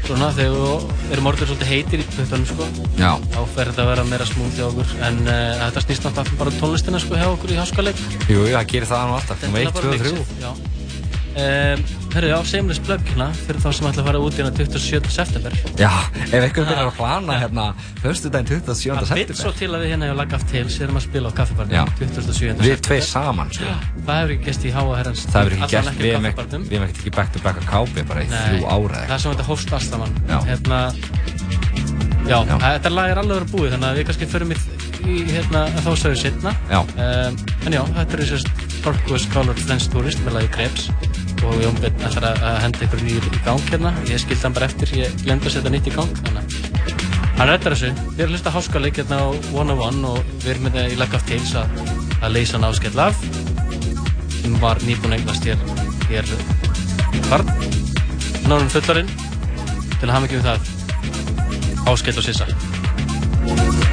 Svona 0.02 0.32
þegar 0.34 0.56
við 0.58 1.12
erum 1.14 1.28
orðið 1.30 1.50
svolítið 1.52 1.70
heitir 1.70 2.02
í 2.02 2.06
puttunum 2.10 2.46
sko. 2.50 2.66
Já, 2.98 3.12
þá 3.32 3.38
fer 3.54 3.70
þetta 3.70 3.84
að 3.84 3.90
vera 3.92 4.06
meira 4.10 4.26
smúð 4.28 4.56
hjá 4.58 4.64
okkur 4.66 4.94
en 5.08 5.20
uh, 5.28 5.62
þetta 5.62 5.84
snýst 5.86 6.08
náttúrulega 6.08 6.40
bara 6.42 6.52
um 6.52 6.58
tónlistina 6.58 7.02
sko 7.04 7.20
hjá 7.22 7.28
okkur 7.30 7.54
í 7.54 7.60
háskaleik 7.62 8.02
jú, 8.26 8.40
jú, 8.42 8.48
það 8.50 8.66
gerir 8.74 8.90
það 8.90 9.06
nú 9.12 9.18
alltaf, 9.20 9.46
nummer 9.46 9.62
1, 9.62 9.78
2 9.78 9.94
og 9.94 10.26
3. 10.42 10.81
Um, 11.32 11.80
Herru, 12.12 12.28
já, 12.28 12.36
seamless 12.44 12.82
plug 12.84 13.00
hérna 13.08 13.30
fyrir 13.32 13.62
þá 13.64 13.70
sem 13.72 13.86
ætla 13.88 14.02
að 14.04 14.08
fara 14.10 14.20
út 14.20 14.36
hérna 14.36 14.50
27. 14.52 15.08
september 15.16 15.54
Já, 15.80 15.88
ef 16.28 16.34
einhvern 16.44 16.66
byrjar 16.68 16.90
að 16.90 16.98
plana 16.98 17.38
hérna, 17.40 17.68
höfstu 18.04 18.28
daginn 18.34 18.50
27. 18.50 18.98
Það 19.08 19.14
vill 19.22 19.38
svo 19.40 19.54
september. 19.54 19.60
til 19.62 19.70
að 19.72 19.86
við 19.86 19.94
hérna 19.94 20.10
hjá 20.10 20.16
Lag 20.20 20.36
of 20.36 20.44
Tales 20.52 20.76
erum 20.84 21.00
að 21.00 21.06
spila 21.06 21.32
á 21.32 21.34
kaffibarnum 21.40 21.94
27. 22.02 22.60
Við 22.66 22.84
tvei 22.84 23.00
saman, 23.08 23.54
sko. 23.56 23.72
Það 24.10 24.20
hefur 24.20 24.34
ekki 24.36 24.50
gæst 24.50 24.68
í 24.68 24.74
háa 24.76 24.92
herrans 25.00 25.24
Það 25.32 25.40
hefur 25.40 25.56
ekki 25.56 25.72
gert, 25.72 25.96
við 25.96 26.12
á 26.12 26.12
hefum 26.12 26.28
ekki, 26.28 26.36
kaffibarnum. 26.36 26.68
við 26.68 26.76
hefum 26.76 26.88
ekkert 26.90 27.02
ekki 27.06 27.16
back 27.22 27.32
to 27.32 27.46
back 27.48 27.58
á 27.58 27.64
kápi 27.72 28.06
bara 28.12 28.26
í 28.26 28.28
Nei, 28.28 28.38
þrjú 28.44 28.68
ára 28.76 28.92
Það 28.92 29.08
eða 29.08 29.16
er 29.16 29.24
sem 29.24 29.32
þetta 29.38 29.48
hófst 29.54 29.76
allt 29.80 29.88
saman 29.88 30.12
Já. 30.28 30.38
Hérna 30.52 30.82
Já, 32.28 32.38
Já. 32.46 32.56
þetta 32.60 32.92
lag 32.94 33.10
er 33.16 33.20
alveg 33.24 33.40
verið 33.40 33.56
búið 33.56 33.72
þannig 33.78 33.88
að 33.90 33.98
við 34.02 34.06
kannski 34.12 34.28
förum 34.36 34.52
í, 34.52 34.58
í 35.06 35.22
hérna, 35.30 35.66
að 35.70 35.86
þá 35.86 35.92
sögur 36.04 36.20
setna 36.22 36.54
Já. 36.70 36.80
um, 36.82 37.38
En 37.66 37.76
já, 37.76 37.82
þetta 37.98 38.18
er 38.18 38.24
þessast 38.24 38.66
Turquoise 38.82 39.30
Colored 39.34 39.60
French 39.62 39.90
Tourist 39.94 40.22
með 40.26 40.38
lagi 40.40 40.50
Krebs. 40.56 40.88
Og 41.46 41.58
Jón 41.62 41.78
Björn 41.82 42.04
ætlar 42.06 42.28
að 42.32 42.44
að 42.50 42.58
henda 42.66 42.84
ykkur 42.86 43.04
nýjur 43.06 43.28
í 43.28 43.42
gang 43.46 43.64
hérna. 43.70 43.92
Ég 44.10 44.22
skildi 44.22 44.44
hann 44.46 44.56
bara 44.58 44.68
eftir, 44.70 44.92
ég 44.98 45.16
glemdi 45.24 45.50
að 45.50 45.56
setja 45.58 45.74
nýtt 45.74 45.90
í 45.90 45.94
gang 45.96 46.12
þannig 46.22 46.42
að 46.42 47.40
hann 47.40 47.50
reddar 47.50 47.74
þessu. 47.76 47.92
Við 47.92 48.20
erum 48.22 48.28
að 48.28 48.36
hlusta 48.36 48.54
háskaleik 48.54 49.00
hérna 49.02 49.22
á 49.26 49.28
101 49.54 50.04
og 50.12 50.20
við 50.44 50.50
erum 50.54 50.68
hérna 50.70 50.84
í 50.94 50.98
Lag 51.00 51.16
of 51.18 51.26
Tales 51.30 51.54
að, 51.58 51.80
að 52.22 52.36
leysa 52.36 52.58
hann 52.60 52.68
áskell 52.70 53.02
af. 53.02 53.24
Sem 54.42 54.58
var 54.62 54.82
nýbúin 54.86 55.16
að 55.16 55.22
eignast 55.22 55.50
hér, 55.50 55.66
hér 56.12 56.30
barn. 57.30 57.50
Hann 58.44 58.58
árum 58.58 58.70
fullarinn 58.74 59.10
til 59.98 60.10
að 60.10 60.16
hafa 60.18 60.30
ekki 60.30 60.42
um 60.42 60.46
það. 60.50 60.70
Áskell 61.90 62.18
og 62.22 62.26
sissa 62.30 63.91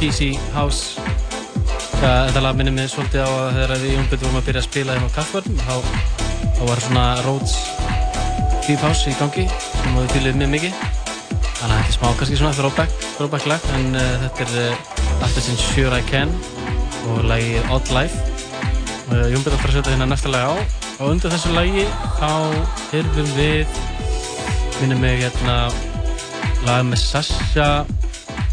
cheesy 0.00 0.32
house. 0.54 0.96
Þetta 2.00 2.40
lag 2.40 2.56
minnir 2.56 2.72
mig 2.72 2.88
svolítið 2.88 3.20
á 3.20 3.28
að 3.28 3.56
þegar 3.58 3.72
við 3.82 3.90
Jónbjörn 3.92 4.22
vorum 4.22 4.38
að 4.38 4.46
byrja 4.46 4.60
að 4.62 4.68
spila 4.70 4.94
þeim 4.96 5.04
á 5.04 5.16
Kaffvörn 5.16 5.58
þá, 5.60 5.74
var 6.64 6.80
svona 6.80 7.02
Rhodes 7.26 7.56
Deep 8.64 8.80
House 8.80 9.10
í 9.10 9.16
gangi 9.18 9.44
sem 9.50 9.98
við 9.98 10.14
fylgðum 10.14 10.40
mjög 10.40 10.52
mikið. 10.54 10.78
Þannig 11.58 11.66
að 11.66 11.74
þetta 11.74 11.90
er 11.90 11.96
smá 11.98 12.06
kannski 12.20 12.38
svona 12.40 12.56
throwback, 12.56 13.04
throwback 13.18 13.50
lag 13.50 13.66
en 13.76 14.00
uh, 14.00 14.06
þetta 14.22 14.46
er 14.46 14.54
uh, 14.62 15.20
After 15.26 15.44
Since 15.44 15.68
Sure 15.74 15.92
I 15.92 16.08
Can 16.08 16.32
og 17.10 17.20
lagið 17.28 17.68
Odd 17.76 17.92
Life. 17.92 18.24
Uh, 19.10 19.26
Jónbjörn 19.34 19.58
ætlar 19.58 19.68
að 19.68 19.76
setja 19.76 19.92
hérna 19.92 20.08
næsta 20.08 20.32
lag 20.32 20.48
á. 20.48 20.54
Og 21.02 21.12
undir 21.12 21.32
þessu 21.34 21.52
lagi 21.52 21.84
þá 22.16 22.32
hyrfum 22.94 23.30
við 23.36 23.78
minnum 24.80 25.04
mig 25.04 25.20
hérna 25.26 25.60
lag 26.64 26.88
með 26.88 27.04
Sasha 27.04 27.70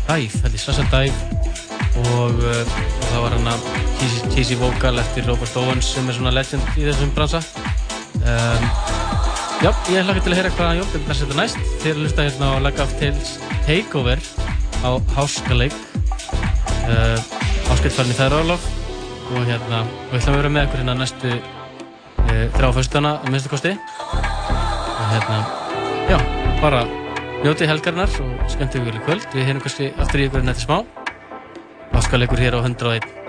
Dive, 0.07 0.43
held 0.43 0.53
ég 0.55 0.61
Sasha 0.63 0.87
Dive 0.91 1.26
og, 2.17 2.37
uh, 2.43 2.77
og 2.77 3.07
það 3.09 3.25
var 3.25 3.35
hérna 3.37 3.57
cheesy, 3.97 4.21
cheesy 4.35 4.59
vocal 4.61 5.01
eftir 5.01 5.27
Robert 5.29 5.59
Owens 5.59 5.93
sem 5.95 6.07
er 6.09 6.19
svona 6.19 6.35
legend 6.35 6.77
í 6.77 6.87
þessum 6.87 7.13
bransa. 7.17 7.43
Um, 8.21 8.69
Já, 9.57 9.71
ég 9.89 10.05
hlakka 10.05 10.21
til 10.21 10.33
að 10.35 10.37
heyra 10.37 10.49
hvað 10.53 10.75
Jónbjörn 10.77 11.05
er 11.07 11.11
að 11.11 11.17
setja 11.17 11.35
næst. 11.39 11.55
Eru 11.81 11.95
að 11.95 12.03
hlusta 12.03 12.25
hérna 12.27 12.49
á 12.53 12.61
Leg 12.61 12.81
of 12.83 12.91
Tales 12.99 13.31
Takeover 13.65 14.19
á 14.85 14.89
Háskaleik. 15.15 15.77
Uh, 16.85 17.17
í 17.73 18.17
þær 18.19 18.35
álof 18.37 18.67
og 19.33 19.47
hérna, 19.47 19.79
við 20.11 20.19
ætlum 20.19 20.35
að 20.35 20.37
vera 20.37 20.51
með 20.53 20.67
ykkur 20.67 20.81
hérna 20.83 20.95
næstu 20.99 21.31
uh, 21.33 22.45
þrjá 22.53 22.69
fyrstana 22.77 23.15
að 23.17 23.33
minnstu 23.33 23.51
kosti. 23.55 23.73
Og 23.73 25.09
hérna, 25.15 25.41
já, 26.11 26.21
bara 26.61 26.83
njótið 27.41 27.73
helgarinnar 27.73 28.13
og 28.21 28.53
skemmtið 28.53 28.85
ykkur 28.85 29.01
í 29.01 29.03
kvöld. 29.09 29.27
Við 29.33 29.49
heyrum 29.49 29.65
kannski 29.65 29.89
aftur 29.97 30.21
í 30.21 30.29
ykkur 30.29 30.43
hérna 30.43 30.53
eftir 30.53 30.67
smá 32.08 32.16
Háskaleikur 32.16 32.39
hér 32.39 32.55
á 32.55 32.62
101 32.64 33.26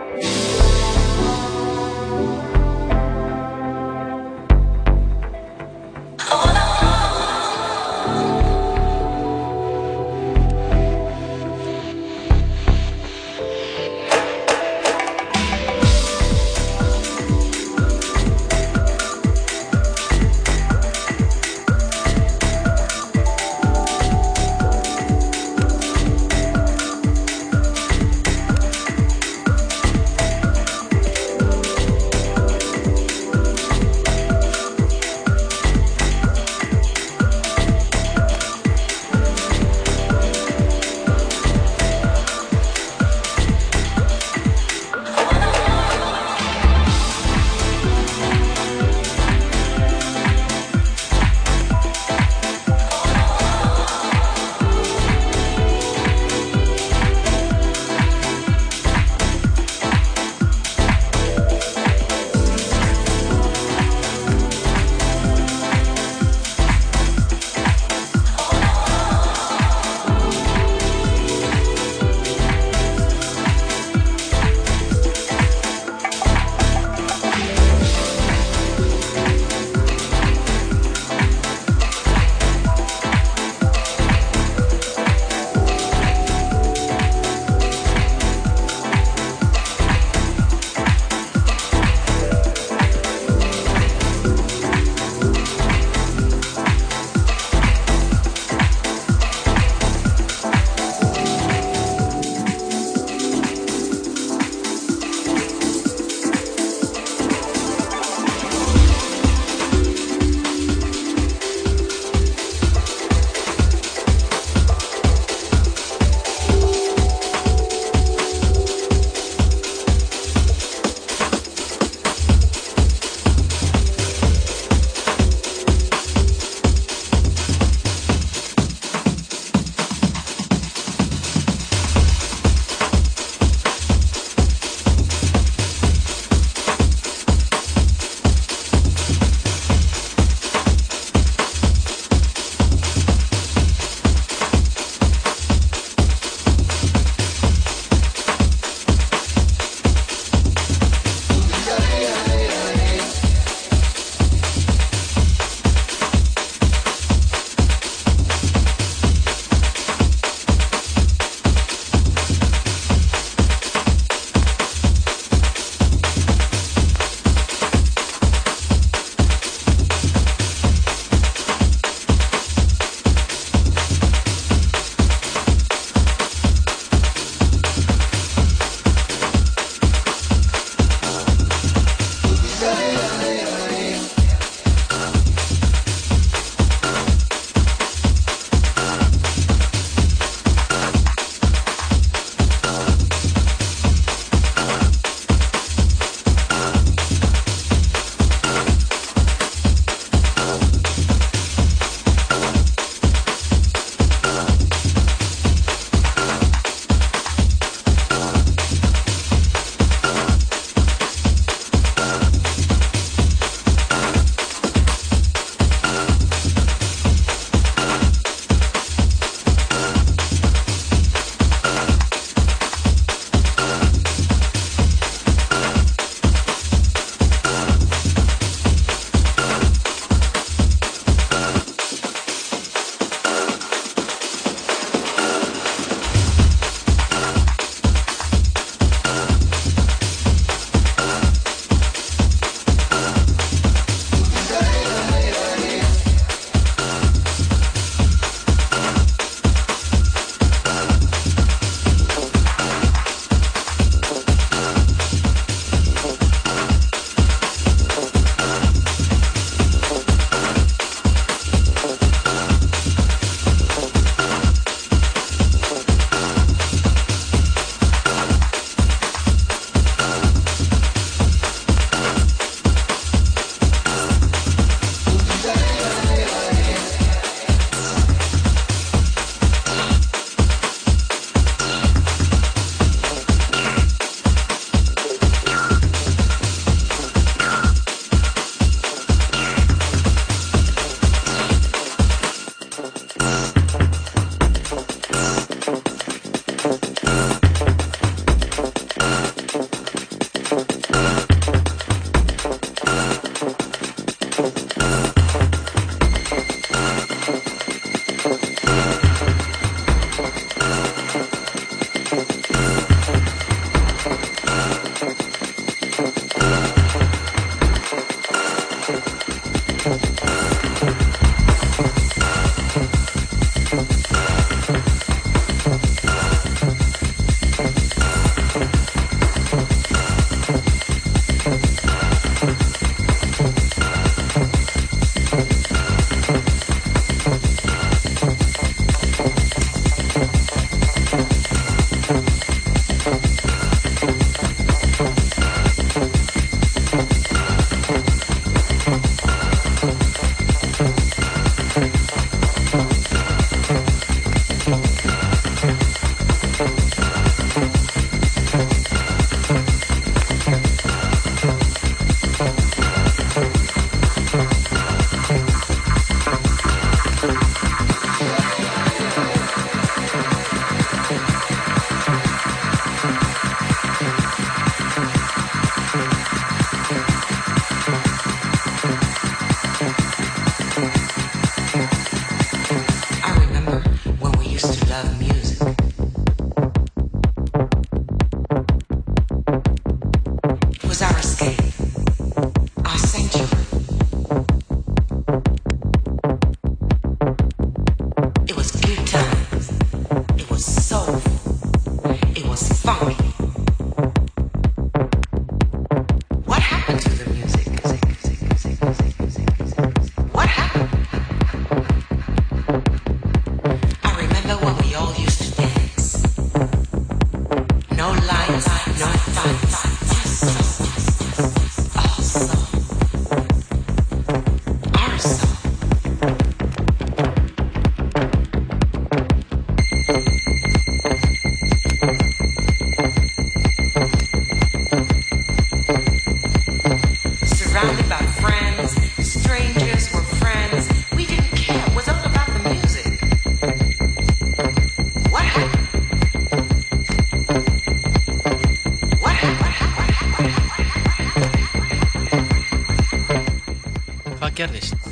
gerðist? 454.59 455.04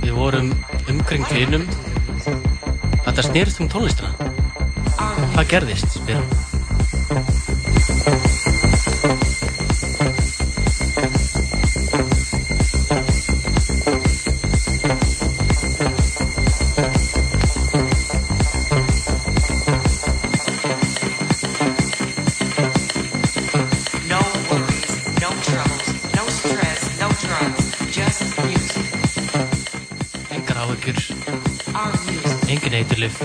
Við 0.00 0.14
vorum 0.16 0.52
umkring 0.88 1.26
vinum. 1.32 1.66
Þetta 3.02 3.26
snerist 3.26 3.60
um 3.60 3.68
tónlistina. 3.72 4.14
Hvað 5.34 5.50
gerðist? 5.52 5.98
spyr 5.98 6.41
eiturlif. 33.02 33.20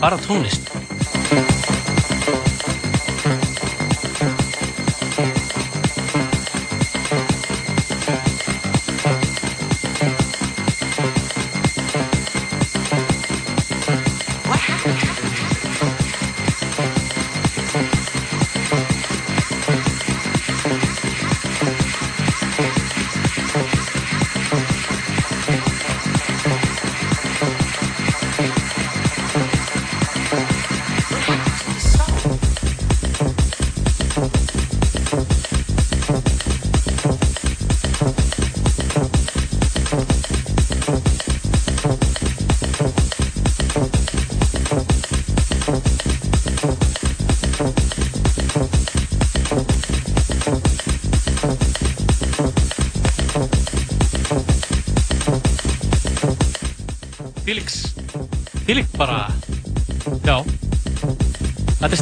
Bara 0.00 0.16
tónlist. 0.18 0.81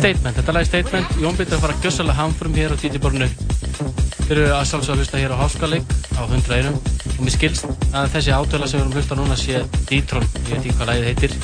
Statement, 0.00 0.36
þetta 0.38 0.52
lag 0.54 0.64
er 0.64 0.68
statement. 0.68 1.16
Jón 1.20 1.36
Bitur 1.36 1.58
að 1.58 1.64
fara 1.64 1.74
að 1.76 1.84
gjössalega 1.84 2.18
hamfrum 2.20 2.54
hér 2.56 2.72
á 2.72 2.76
DJ-borinu. 2.80 3.28
Þeir 4.24 4.36
eru 4.38 4.46
að 4.56 4.66
sjálfsög 4.70 4.94
að 4.94 5.02
hlusta 5.02 5.20
hér 5.20 5.34
á 5.36 5.40
Háskaleik 5.40 5.94
á 6.16 6.22
101 6.24 6.70
og 6.70 7.22
mér 7.26 7.34
skilst 7.34 7.66
að 7.92 8.12
þessi 8.14 8.32
átöla 8.32 8.68
sem 8.70 8.78
við 8.78 8.84
erum 8.84 8.94
að 8.94 9.00
hlusta 9.00 9.18
núna 9.18 9.36
sé 9.36 9.64
Ditron, 9.90 10.28
ég 10.46 10.52
veit 10.54 10.60
ekki 10.60 10.76
hvað 10.78 10.92
lagið 10.92 11.10
heitir. 11.10 11.36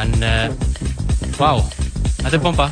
En, 0.00 0.16
uh, 0.24 0.46
vá, 1.36 1.50
þetta 2.22 2.38
er 2.38 2.46
bomba. 2.46 2.70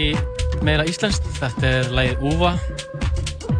Í 0.00 0.64
meira 0.66 0.88
íslenskt. 0.88 1.28
Þetta 1.38 1.70
er 1.70 1.94
lagið 1.94 2.26
Úva 2.32 2.56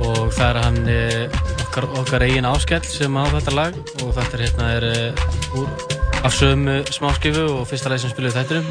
og 0.01 0.31
það 0.33 0.47
er 0.49 0.59
hann 0.65 0.79
eh, 0.89 1.41
okkar, 1.67 1.87
okkar 2.01 2.25
eigin 2.25 2.49
áskell 2.49 2.85
sem 2.89 3.17
á 3.21 3.25
þetta 3.37 3.57
lag. 3.57 3.81
Og 4.05 4.13
þetta 4.17 4.39
er 4.39 4.45
hérna 4.47 4.71
er 4.79 4.89
eh, 4.91 5.59
úr 5.61 5.99
af 6.25 6.35
sömu 6.37 6.83
smáskifu 6.93 7.47
og 7.49 7.67
fyrsta 7.69 7.89
lagi 7.89 8.05
sem 8.05 8.13
spiluði 8.13 8.37
þættinum. 8.37 8.67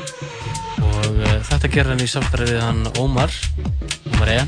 Og 0.86 1.16
uh, 1.18 1.36
þetta 1.50 1.72
gerir 1.72 1.94
hann 1.94 2.04
í 2.04 2.10
samstarfi 2.10 2.54
við 2.54 2.62
hann 2.62 2.84
Ómar 3.02 3.34
Ómar 4.14 4.34
E. 4.36 4.40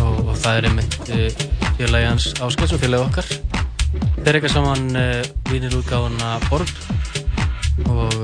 Og, 0.00 0.16
og 0.26 0.34
það 0.40 0.58
er 0.58 0.68
einmitt 0.70 0.96
uh, 1.14 1.44
félagi 1.78 2.08
hans 2.08 2.28
Áskeils 2.42 2.74
og 2.74 2.82
félagi 2.82 3.06
okkar. 3.06 3.30
Þeir 4.20 4.40
eiga 4.40 4.52
saman 4.52 4.90
uh, 4.98 5.20
vinilútgáfuna 5.52 6.38
Borg 6.48 6.74
og 7.90 8.16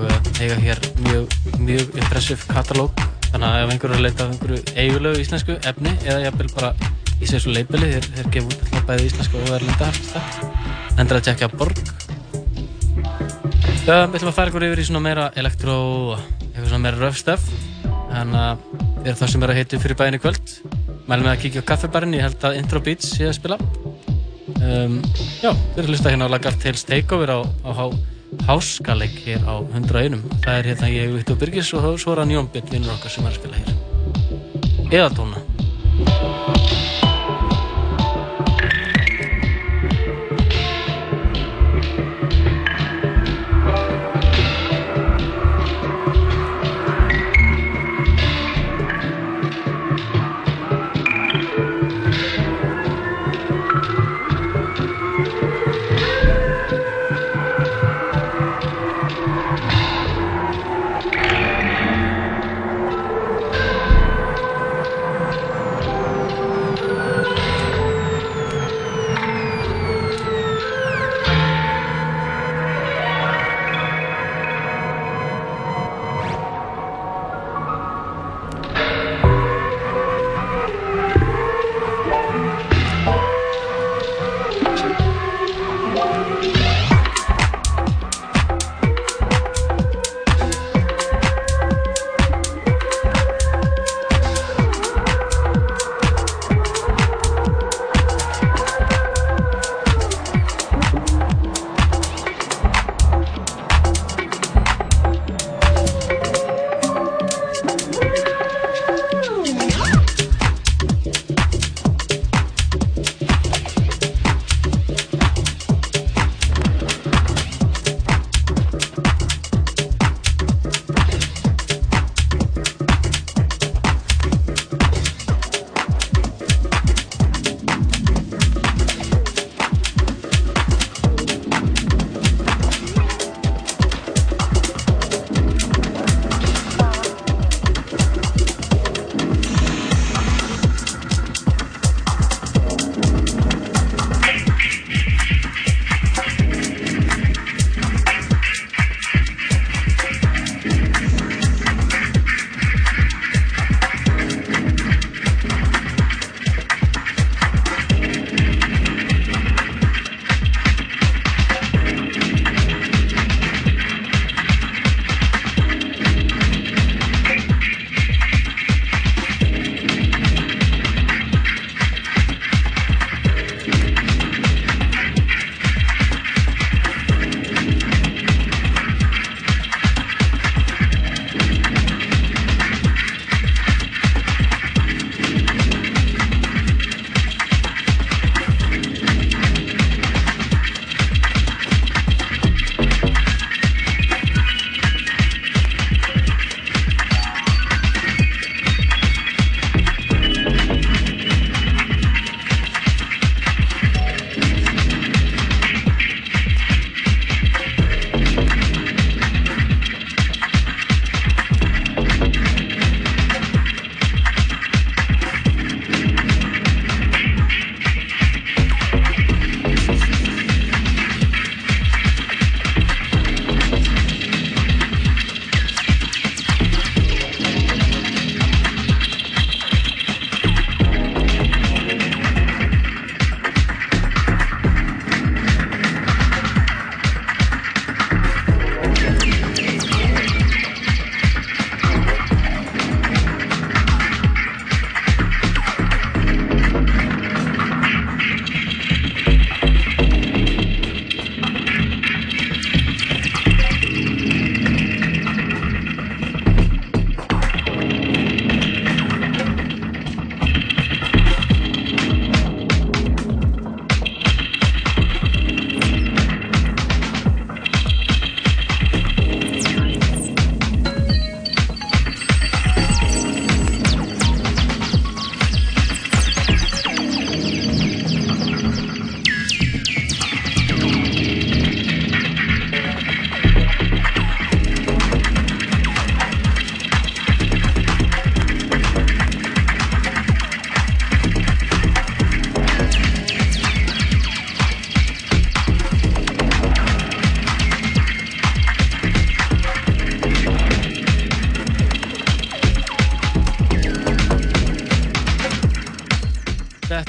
eiga 0.42 0.58
hér 0.60 0.82
mjög, 1.06 1.36
mjög 1.62 1.94
impressive 2.02 2.50
katalóg 2.50 3.05
þannig 3.36 3.48
að 3.52 3.62
ef 3.62 3.72
einhver 3.74 3.92
er 3.92 3.98
að 3.98 4.04
leita 4.06 4.24
af 4.24 4.32
einhverju 4.32 4.62
eigulegu 4.80 5.20
íslensku 5.20 5.58
efni 5.68 5.92
eða 6.06 6.22
jafnvel 6.24 6.48
bara 6.56 6.72
í 7.20 7.28
þessu 7.28 7.52
leipili 7.52 7.92
þeir, 7.92 8.10
þeir 8.16 8.30
gefa 8.32 8.48
út 8.48 8.62
alltaf 8.64 8.86
bæði 8.88 9.08
íslensku 9.10 9.42
og 9.44 9.54
erlenda 9.58 9.90
endur 10.96 11.20
að 11.20 11.26
tjekka 11.28 11.50
Borg 11.52 11.82
við 13.86 14.16
ætlum 14.18 14.32
að 14.32 14.34
fara 14.34 14.50
ykkur 14.50 14.64
yfir 14.66 14.80
í 14.82 14.84
svona 14.88 15.02
meira 15.04 15.26
elektró, 15.38 15.76
eitthvað 16.16 16.70
svona 16.72 16.82
meira 16.82 17.10
stuff. 17.14 17.44
Þannig 18.10 18.40
að 18.40 18.64
þið 18.72 19.10
eru 19.12 19.18
það 19.20 19.30
sem 19.30 19.44
er 19.44 19.52
að 19.52 19.60
heita 19.60 19.80
fyrir 19.84 19.98
bæinn 20.00 20.16
í 20.16 20.20
kvöld. 20.24 20.54
Mælum 21.06 21.28
við 21.28 21.30
að 21.30 21.38
kíkja 21.44 21.62
á 21.62 21.68
kaffibarinn, 21.70 22.16
ég 22.18 22.26
held 22.26 22.46
að 22.48 22.58
Intro 22.58 22.82
Beats 22.82 23.12
sé 23.14 23.28
að 23.28 23.36
spila. 23.38 23.60
Um, 24.56 24.98
já, 25.38 25.52
þið 25.52 25.78
eru 25.78 25.84
að 25.84 25.92
hlusta 25.92 26.10
hérna 26.10 26.26
á 26.26 26.34
Lagar 26.34 26.58
Tales 26.58 26.82
Takeover 26.88 27.30
á, 27.30 27.38
á 27.62 27.86
há, 28.44 28.52
háskaleik 28.52 29.16
hér 29.24 29.40
á 29.48 29.64
101. 29.72 30.20
Það 30.44 30.58
er 30.58 30.70
hérna 30.70 30.92
ég, 30.92 31.12
Vittu 31.16 31.36
Birgis 31.36 31.72
og 31.74 31.98
svo 31.98 32.12
er 32.12 32.24
hann 32.24 32.34
Jón 32.34 32.50
Bitt, 32.52 32.70
vinnur 32.70 32.94
okkar 32.94 33.10
sem 33.10 33.24
er 33.24 33.32
að 33.32 33.40
spila 33.40 33.56
hér. 33.60 33.76
Eða 34.92 35.10
tóna. 35.16 35.55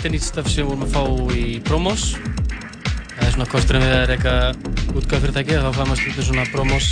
Þetta 0.08 0.16
er 0.16 0.22
nýtt 0.22 0.30
stöf 0.32 0.46
sem 0.48 0.64
við 0.64 0.68
vorum 0.70 0.84
að 0.86 0.94
fá 0.94 1.34
í 1.36 1.46
promos. 1.68 2.04
Það 3.10 3.24
er 3.26 3.32
svona 3.34 3.46
kosturinn 3.52 3.82
við 3.84 3.96
að 3.98 4.04
reyka 4.08 4.36
útgáðfyrirtæki 5.02 5.58
þá 5.60 5.66
fær 5.76 5.90
maður 5.90 5.98
stundum 6.00 6.26
svona 6.30 6.46
promos 6.54 6.86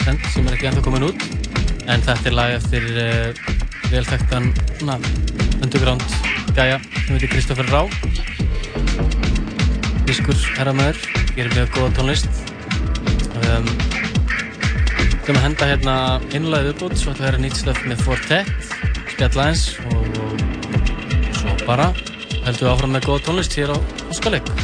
send 0.00 0.24
sem 0.32 0.48
er 0.48 0.56
ekki 0.56 0.66
ennþá 0.72 0.82
komin 0.82 1.04
út. 1.06 1.26
En 1.86 2.02
þetta 2.02 2.26
er 2.26 2.34
lag 2.34 2.54
eftir 2.56 2.88
uh, 2.90 3.38
velþektan 3.92 4.48
svona 4.80 4.96
underground 5.60 6.02
gæja 6.56 6.80
sem 6.96 7.12
heitir 7.14 7.30
Kristoffer 7.36 7.70
Rá. 7.70 7.86
Diskur 10.10 10.42
herramöður, 10.56 10.98
gerir 11.38 11.54
mjög 11.54 11.70
góða 11.78 11.94
tónlist. 12.00 12.42
Um, 13.44 13.70
Við 15.22 15.30
erum 15.30 15.38
að 15.38 15.46
henda 15.46 15.70
hérna 15.70 15.96
innlæðið 16.34 16.74
uppbútt, 16.74 16.98
svo 16.98 17.14
ætlum 17.14 17.22
við 17.22 17.28
að 17.28 17.30
vera 17.30 17.44
nýtt 17.46 17.62
stöf 17.62 17.86
með 17.86 18.04
Fortet, 18.10 18.74
spjalla 19.14 19.48
eins 19.52 19.68
og, 19.86 20.20
og 20.26 21.32
svo 21.44 21.56
bara 21.62 21.92
heldum 22.46 22.68
við 22.68 22.72
áfram 22.74 22.96
með 22.96 23.10
góða 23.10 23.26
tónlist 23.26 23.58
hér 23.58 23.74
á 23.74 23.76
Óskaleg. 24.10 24.55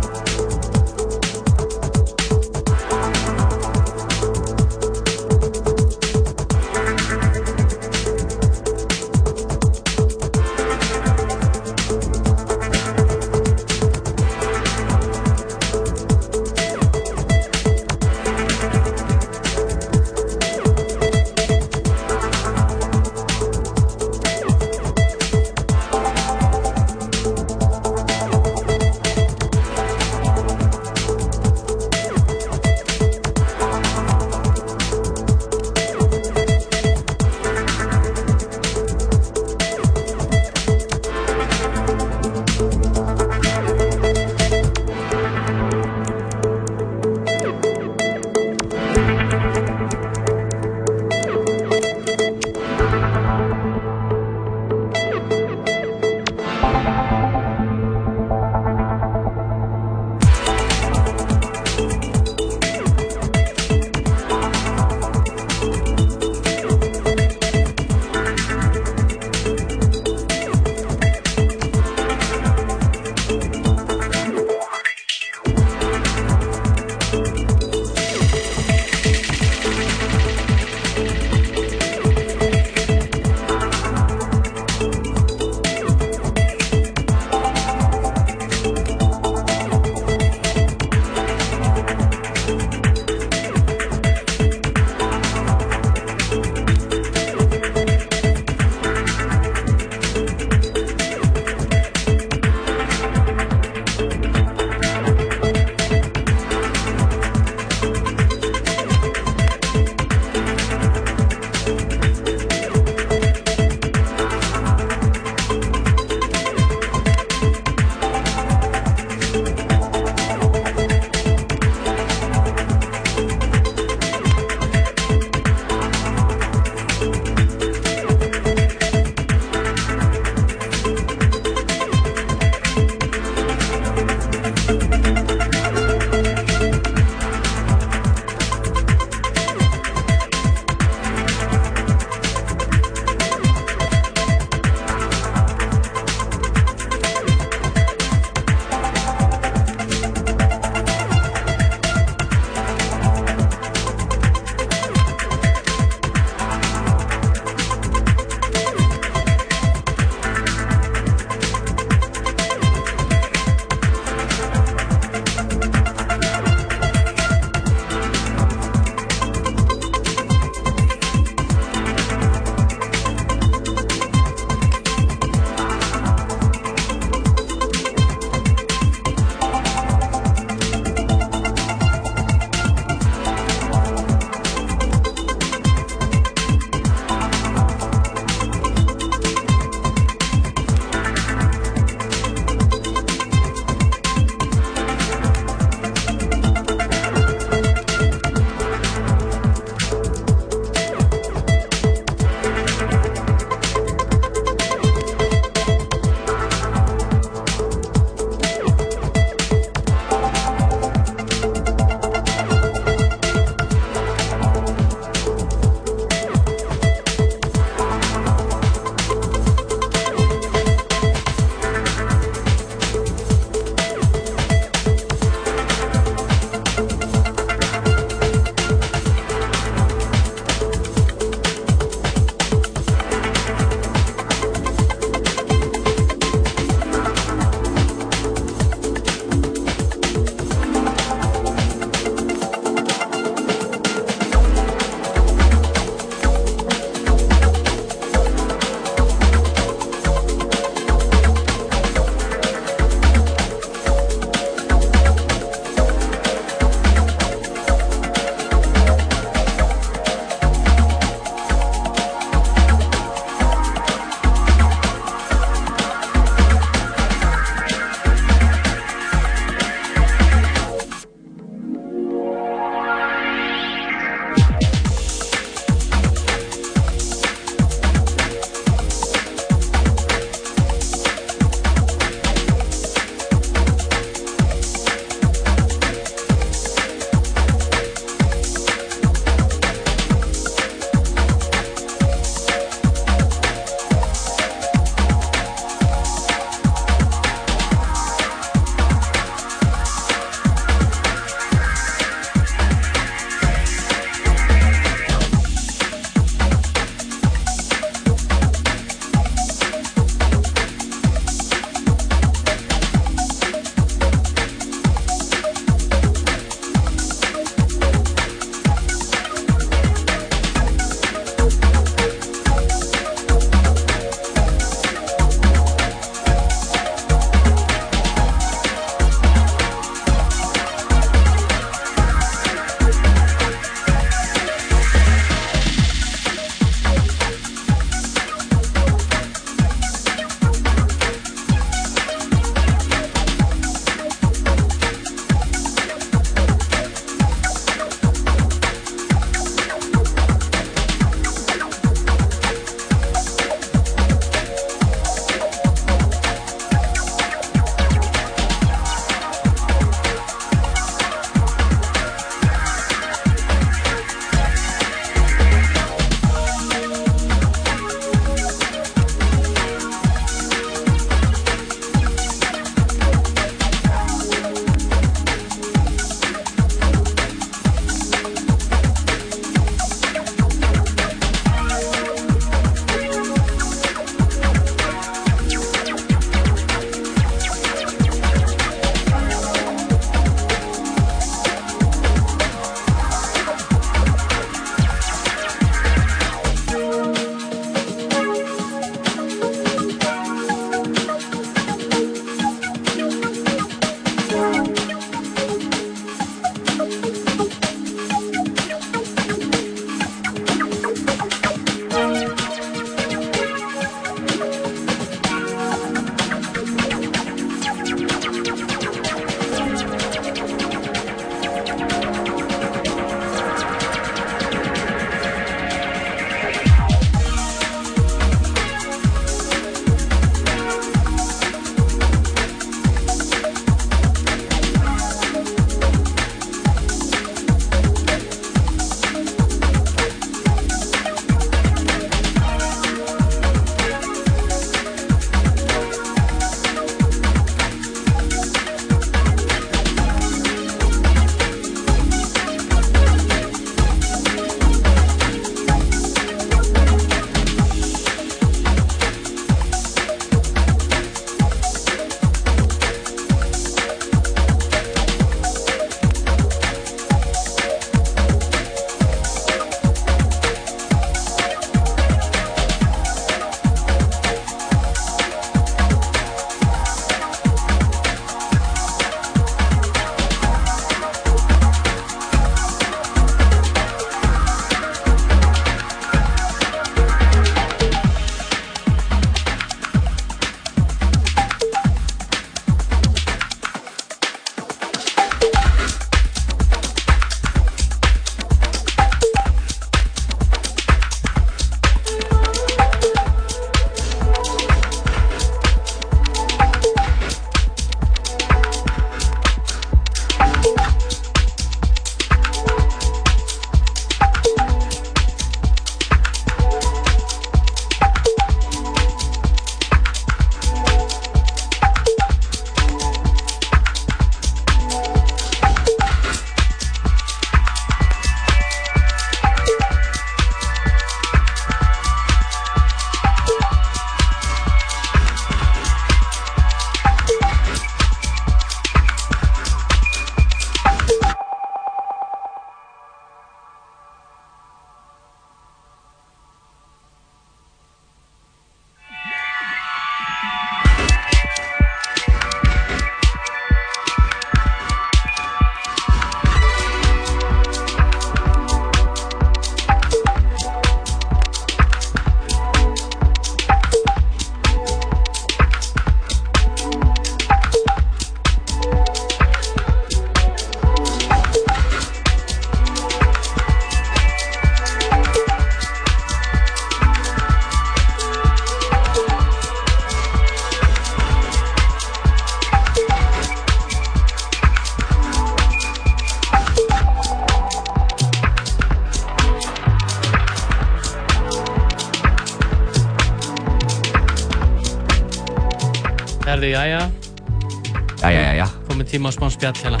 Spjall 599.64 599.84
hérna. 599.84 600.00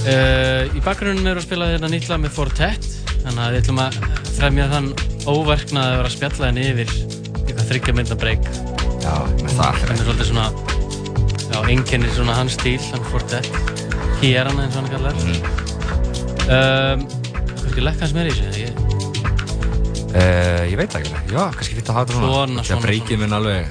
Uh, 0.00 0.64
í 0.72 0.80
bakgrunnum 0.82 1.26
eru 1.28 1.42
að 1.42 1.44
spila 1.44 1.68
hérna 1.70 1.90
nýtt 1.92 2.08
lag 2.10 2.22
með 2.22 2.32
Fortet, 2.34 2.86
þannig 3.20 3.42
að 3.44 3.52
við 3.52 3.60
ætlum 3.60 3.80
að 3.84 3.98
fremja 4.38 4.66
þann 4.70 4.88
óverknað 5.28 5.84
að 5.84 5.96
vera 5.98 6.08
að 6.08 6.14
spjalla 6.14 6.48
henni 6.48 6.64
yfir 6.70 6.94
eitthvað 7.44 7.66
þryggja 7.68 7.94
mynda 7.98 8.16
breyk. 8.18 8.48
Já, 9.04 9.14
með 9.42 9.54
það. 9.58 9.80
Hann 9.82 9.94
er 9.94 10.00
svolítið 10.00 10.30
svona, 10.30 10.46
já, 11.44 11.58
einkennir 11.74 12.14
svona 12.16 12.38
hans 12.38 12.56
stíl, 12.56 12.80
hann 12.88 13.06
Fortet. 13.12 13.50
Kieran 14.22 14.58
eins 14.64 14.74
og 14.74 14.80
hann 14.80 14.90
kallar. 14.96 15.20
Mhm. 15.20 15.38
Um, 16.50 17.04
kannski 17.60 17.84
lekka 17.84 18.06
hans 18.06 18.16
meira 18.16 18.32
í 18.32 18.38
þessu, 18.40 18.66
ég, 18.66 18.86
Uh, 20.10 20.64
ég 20.66 20.74
veit 20.74 20.90
ekki. 20.98 21.12
Já, 21.30 21.52
kannski 21.54 21.76
fýtt 21.76 21.92
að 21.92 22.00
hafa 22.00 22.08
þetta 22.08 22.16
svona. 22.18 22.46
Þegar 22.50 22.66
svona, 22.66 22.82
breykið 22.82 23.20
minn 23.20 23.36
alveg... 23.36 23.68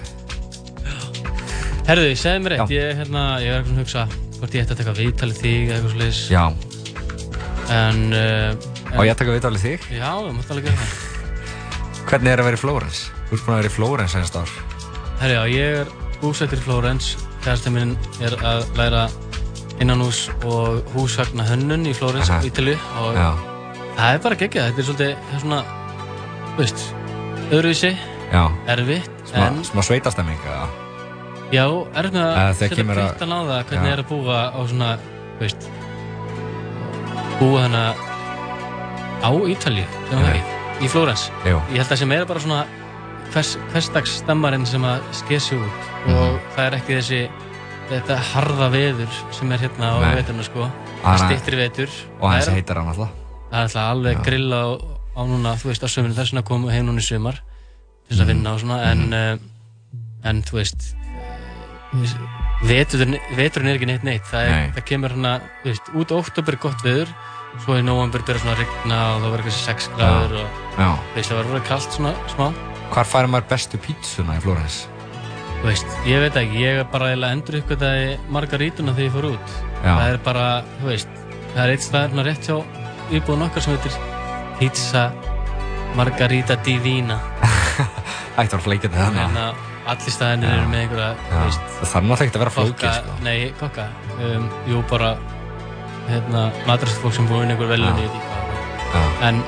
Herðu, 1.89 2.13
segðu 2.15 2.45
mér 2.45 2.55
eitt, 2.55 2.71
ég, 2.71 2.93
hérna, 3.01 3.23
ég 3.43 3.57
er 3.57 3.65
að 3.65 3.81
hugsa 3.81 4.05
hvort 4.39 4.55
ég 4.57 4.65
ætti 4.65 4.75
að 4.75 4.81
taka 4.83 4.95
viðtalið 4.99 5.39
þig 5.43 5.61
eða 5.69 5.77
eitthvað 5.77 5.95
sliðis. 5.95 6.21
Já. 6.33 6.43
En, 7.69 7.99
uh, 8.13 8.97
Og 8.97 9.05
ég 9.05 9.13
að 9.13 9.19
taka 9.21 9.35
viðtalið 9.35 9.65
þig. 9.67 9.87
já, 9.93 10.09
það 10.09 10.33
mátt 10.39 10.51
alveg 10.55 10.69
gera 10.69 10.81
það. 10.81 10.91
Hvernig 12.09 12.31
er 12.33 12.41
að 12.41 12.47
vera 12.49 12.57
í 12.57 12.61
Flórens? 12.63 13.01
Þú 13.29 13.35
ert 13.37 13.43
búin 13.45 13.53
að 13.55 13.59
vera 13.61 13.69
í 13.69 13.75
Flórens 13.75 14.15
einst 14.17 14.37
ár. 14.39 14.53
Herri, 15.19 15.35
já, 15.35 15.43
ég 15.53 15.81
er 15.83 15.91
búsettur 16.21 16.57
í 16.57 16.65
Flórens. 16.65 17.09
Kærastinn 17.43 17.75
minn 17.75 17.91
er 18.25 18.33
að 18.41 18.65
læra 18.79 19.03
innanhús 19.79 20.25
og 20.43 20.81
húsvagna 20.95 21.45
hönnun 21.47 21.85
í 21.87 21.93
Flórens, 21.95 22.29
Aha. 22.33 22.41
Ítalíu. 22.43 22.75
Og 22.99 23.13
Já. 23.15 23.29
það 23.95 24.13
er 24.15 24.23
bara 24.25 24.35
geggjað. 24.41 24.65
Þetta 24.71 24.81
er 24.81 24.87
svolítið, 24.89 25.13
það 25.29 25.35
er 25.37 25.43
svona, 25.45 25.61
veist, 26.57 26.81
öðruvísi, 27.53 27.91
erfitt, 28.67 29.35
en 29.39 29.61
smá 29.63 29.81
sveitastemminga, 29.85 30.49
já. 30.57 30.58
Já, 31.51 31.65
með 31.95 32.27
Eh, 32.29 32.39
að 32.49 32.55
setja 32.59 32.83
að- 32.99 33.09
kvittan 33.13 33.33
á 33.33 33.39
það 33.49 33.63
hvernig 33.69 33.89
Já. 33.89 33.93
er 33.93 34.03
að 34.03 34.07
búa 34.09 34.37
á 34.53 34.59
svona, 34.69 34.89
veist, 35.39 35.69
búa 37.39 37.61
þannig 37.65 37.85
á 39.23 39.29
Ítalíu, 39.51 39.85
sem 40.09 40.19
það 40.19 40.29
ekki, 40.35 40.57
í 40.85 40.89
Flórens. 40.91 41.23
Ég 41.45 41.77
held 41.79 41.91
að 41.91 41.97
sem 42.01 42.11
er 42.15 42.25
bara 42.29 42.39
svona 42.43 42.65
hvers, 43.33 43.57
hversdags 43.73 44.17
stemmarinn 44.23 44.65
sem 44.67 44.81
að 44.87 44.99
sker 45.13 45.39
sig 45.39 45.57
út 45.59 45.87
Mhm. 46.05 46.15
og 46.15 46.39
það 46.55 46.65
er 46.65 46.77
ekki 46.79 46.93
þessi 46.99 47.29
þetta 47.89 48.15
harða 48.33 48.69
veður 48.71 49.13
sem 49.33 49.51
er 49.51 49.57
hérna 49.59 49.85
á 49.93 49.97
veturna 50.15 50.43
sko 50.43 50.69
það 51.03 51.17
stýttir 51.25 51.55
vetur 51.57 51.89
Og 52.21 52.29
hans 52.31 52.45
það 52.45 52.51
er, 52.51 52.55
heitar 52.61 52.75
hann 52.77 52.87
alltaf. 52.87 53.09
það 53.51 53.57
er 53.57 53.63
alltaf 53.63 53.91
alveg 53.91 54.15
Já. 54.17 54.23
grilla 54.23 54.55
á, 54.55 54.69
á 55.17 55.21
núna 55.25 55.53
þú 55.57 55.65
veist 55.69 55.83
á 55.83 55.87
sömurinn 55.89 56.15
þess 56.15 56.33
komum 56.43 56.69
við 56.69 56.73
heim 56.73 56.85
núna 56.87 56.99
í 56.99 57.01
sumar 57.03 57.33
til 58.07 58.17
þess 58.17 58.21
að 58.21 58.25
Mhm. 58.25 58.27
vinna 58.33 58.53
og 58.53 58.59
svona 58.59 58.77
en, 58.91 59.13
uh, 59.13 59.37
en 60.29 60.43
þú 60.43 60.51
veist 60.53 60.93
veturinn, 62.69 63.17
er 63.17 63.75
ekki 63.75 63.89
neitt 63.89 64.05
neitt 64.05 64.29
það, 64.29 64.45
er, 64.45 64.55
Nei. 64.55 64.71
það 64.77 64.87
kemur 64.91 65.15
hérna 65.15 65.35
þú 65.63 65.71
veist, 65.71 65.93
út 66.01 66.15
oktober 66.19 66.57
er 66.57 66.63
gott 66.67 66.83
veður 66.85 67.13
svo 67.63 67.79
í 67.79 67.85
november 67.85 68.21
byrjar 68.21 68.43
svona 68.43 68.57
að 68.57 68.63
rigna 68.63 68.99
og 69.15 69.23
það 69.23 69.31
verður 69.33 69.49
eitthvað 69.49 69.63
6 69.65 69.89
gráður 69.95 70.35
og 70.43 70.59
Já. 70.77 70.89
þú 70.91 71.15
veist, 71.15 71.31
það 71.31 71.39
verður 71.41 71.65
kallt 71.71 71.97
svona 71.97 72.13
smá 72.29 72.49
Hvar 72.89 73.05
færi 73.05 73.29
maður 73.29 73.51
bestu 73.51 73.77
pítsuna 73.81 74.37
í 74.39 74.41
Flórens? 74.41 74.77
Þú 75.59 75.67
veist, 75.67 75.89
ég 76.07 76.21
veit 76.23 76.37
ekki, 76.39 76.61
ég 76.63 76.79
er 76.81 76.87
bara 76.89 77.11
eiginlega 77.11 77.35
endur 77.35 77.57
uppgötaði 77.59 78.13
margarítuna 78.33 78.93
þegar 78.95 79.05
ég 79.05 79.13
fór 79.13 79.27
út. 79.29 79.55
Já. 79.83 79.89
Það 79.89 80.03
er 80.07 80.19
bara, 80.25 80.45
þú 80.79 80.87
veist, 80.89 81.17
það 81.51 81.59
er 81.65 81.73
eitt 81.73 81.85
staðar 81.85 82.07
hérna 82.07 82.25
rétt 82.25 82.47
hjá 82.47 82.55
íbúðun 83.19 83.45
okkar 83.45 83.65
sem 83.65 83.75
heitir 83.75 83.97
Pizza 84.59 85.03
Margarita 85.99 86.57
Divina. 86.65 87.19
Ætti 88.39 88.55
var 88.55 88.65
fleikjandi 88.65 89.03
þannig. 89.03 89.59
Allir 89.89 90.13
staðinir 90.13 90.51
eru 90.53 90.67
með 90.69 90.81
einhverja, 90.83 91.09
Það 91.29 91.89
þarf 91.91 92.05
náttúrulega 92.05 92.25
ekki 92.27 92.37
að 92.37 92.43
vera 92.43 92.53
flókið, 92.55 92.95
sko. 92.99 93.15
nei, 93.25 93.37
kokka, 93.59 93.85
um, 94.27 94.49
jú 94.69 94.81
bara, 94.89 95.11
hérna, 96.09 96.43
madrastfólk 96.67 97.13
sem 97.15 97.27
búið 97.29 97.43
inn 97.47 97.53
einhver 97.55 97.71
velun 97.73 98.01
í 98.03 98.07
því. 98.09 98.21
En 99.29 99.43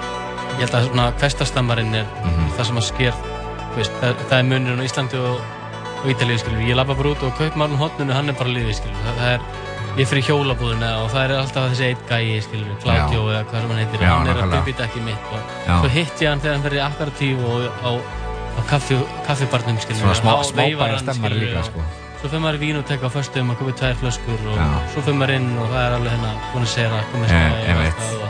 ég 0.59 0.63
held 0.65 0.75
að 0.77 0.87
svona 0.89 1.07
hverstastammarinn 1.21 1.95
er 1.95 2.05
Mhm. 2.25 2.51
það 2.57 2.65
sem 2.65 2.77
að 2.77 2.87
sker, 2.89 3.13
veist, 3.75 3.91
það, 4.01 4.15
það 4.29 4.37
er 4.39 4.43
munurinn 4.43 4.81
á 4.81 4.85
Íslandi 4.87 5.17
og, 5.17 5.41
og 6.03 6.05
Ítalíu, 6.11 6.37
skilur. 6.39 6.61
Ég 6.69 6.75
labba 6.75 6.93
bara 6.95 7.09
út 7.09 7.23
og 7.23 7.35
kaup 7.37 7.55
maður 7.55 7.77
hotnunu, 7.77 8.13
hann 8.13 8.29
er 8.29 8.33
bara 8.33 8.49
liðið, 8.49 8.75
skilur. 8.81 9.01
Það, 9.05 9.19
það 9.21 9.33
er, 9.33 9.41
ég 9.97 10.07
fyrir 10.07 10.23
hjólabúðina 10.23 10.89
og 11.03 11.11
það 11.11 11.23
er 11.29 11.31
alltaf 11.37 11.69
þessi 11.71 11.85
eitt 11.89 12.03
gæi, 12.09 12.41
skilur, 12.41 12.75
Claudio 12.81 13.27
eða 13.29 13.43
hvað 13.45 13.59
sem 13.61 13.69
hann 13.69 13.77
heitir, 13.83 14.01
Já, 14.01 14.11
hann 14.17 14.27
er 14.27 14.41
að 14.41 14.51
bubbi 14.55 14.73
dekki 14.73 15.01
mitt 15.03 15.23
og 15.33 15.39
svo 15.81 15.89
hitti 15.89 16.25
ég 16.25 16.29
hann 16.29 16.39
þegar 16.39 16.53
hann 16.55 16.63
og 17.85 18.01
á, 18.57 18.59
á 18.59 18.61
kaffi, 18.69 18.97
kaffibarnum. 19.27 19.77
Svona 19.79 20.15
smá, 20.15 20.31
Þá 20.41 20.43
smá 20.51 20.61
veifar 20.63 20.87
bæja 20.87 20.95
hann, 20.97 21.03
stemmar 21.05 21.31
líka, 21.31 21.59
og- 21.59 21.65
sko. 21.65 21.79
Svo 22.21 22.29
fyrir 22.29 22.41
maður 22.43 22.57
í 22.57 22.61
vínutek 22.61 23.01
á 23.01 23.09
föstum 23.09 23.49
og 23.49 23.57
komið 23.57 23.75
tvær 23.79 23.95
flöskur 23.97 24.39
og 24.51 24.57
Já. 24.57 24.67
svo 24.93 25.01
fyrir 25.01 25.17
maður 25.17 25.35
inn 25.35 25.57
og 25.57 25.67
það 25.71 25.81
er 25.87 25.93
alveg 25.97 26.11
hérna 26.11 26.31
búin 26.53 26.63
að 26.63 26.71
segja 26.75 27.03
komið 27.11 27.31
Eh, 27.31 27.75
veit. 27.81 27.95
og, 27.97 28.21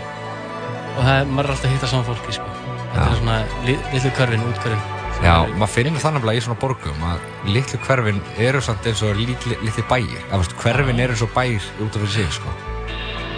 og 0.97 1.03
það 1.03 1.15
er, 1.21 1.25
maður 1.25 1.45
er 1.45 1.51
alltaf 1.51 1.65
að 1.65 1.73
hitta 1.75 1.87
saman 1.87 2.05
fólki, 2.05 2.31
sko. 2.33 2.45
Þetta 2.91 3.05
Já. 3.05 3.11
er 3.11 3.17
svona 3.19 3.37
li- 3.65 3.79
litlu 3.93 4.11
körfin, 4.11 4.43
útkörfin. 4.51 4.81
Já, 5.21 5.35
maður 5.59 5.67
finnir 5.75 5.99
það 6.01 6.13
nefnilega 6.15 6.37
í 6.39 6.41
svona 6.41 6.59
borgum 6.59 7.03
að 7.03 7.19
litlu 7.45 7.77
hverfin 7.85 8.21
eru 8.39 8.61
samt 8.61 8.85
eins 8.87 9.03
og 9.03 9.15
litli, 9.17 9.57
litli 9.61 9.83
bæir. 9.83 10.21
Veist, 10.31 10.55
hverfin 10.63 10.99
eru 10.99 11.11
eins 11.13 11.21
og 11.21 11.29
bæir 11.35 11.61
út 11.83 11.95
af 11.95 12.09
sig, 12.09 12.31
sko. 12.31 12.49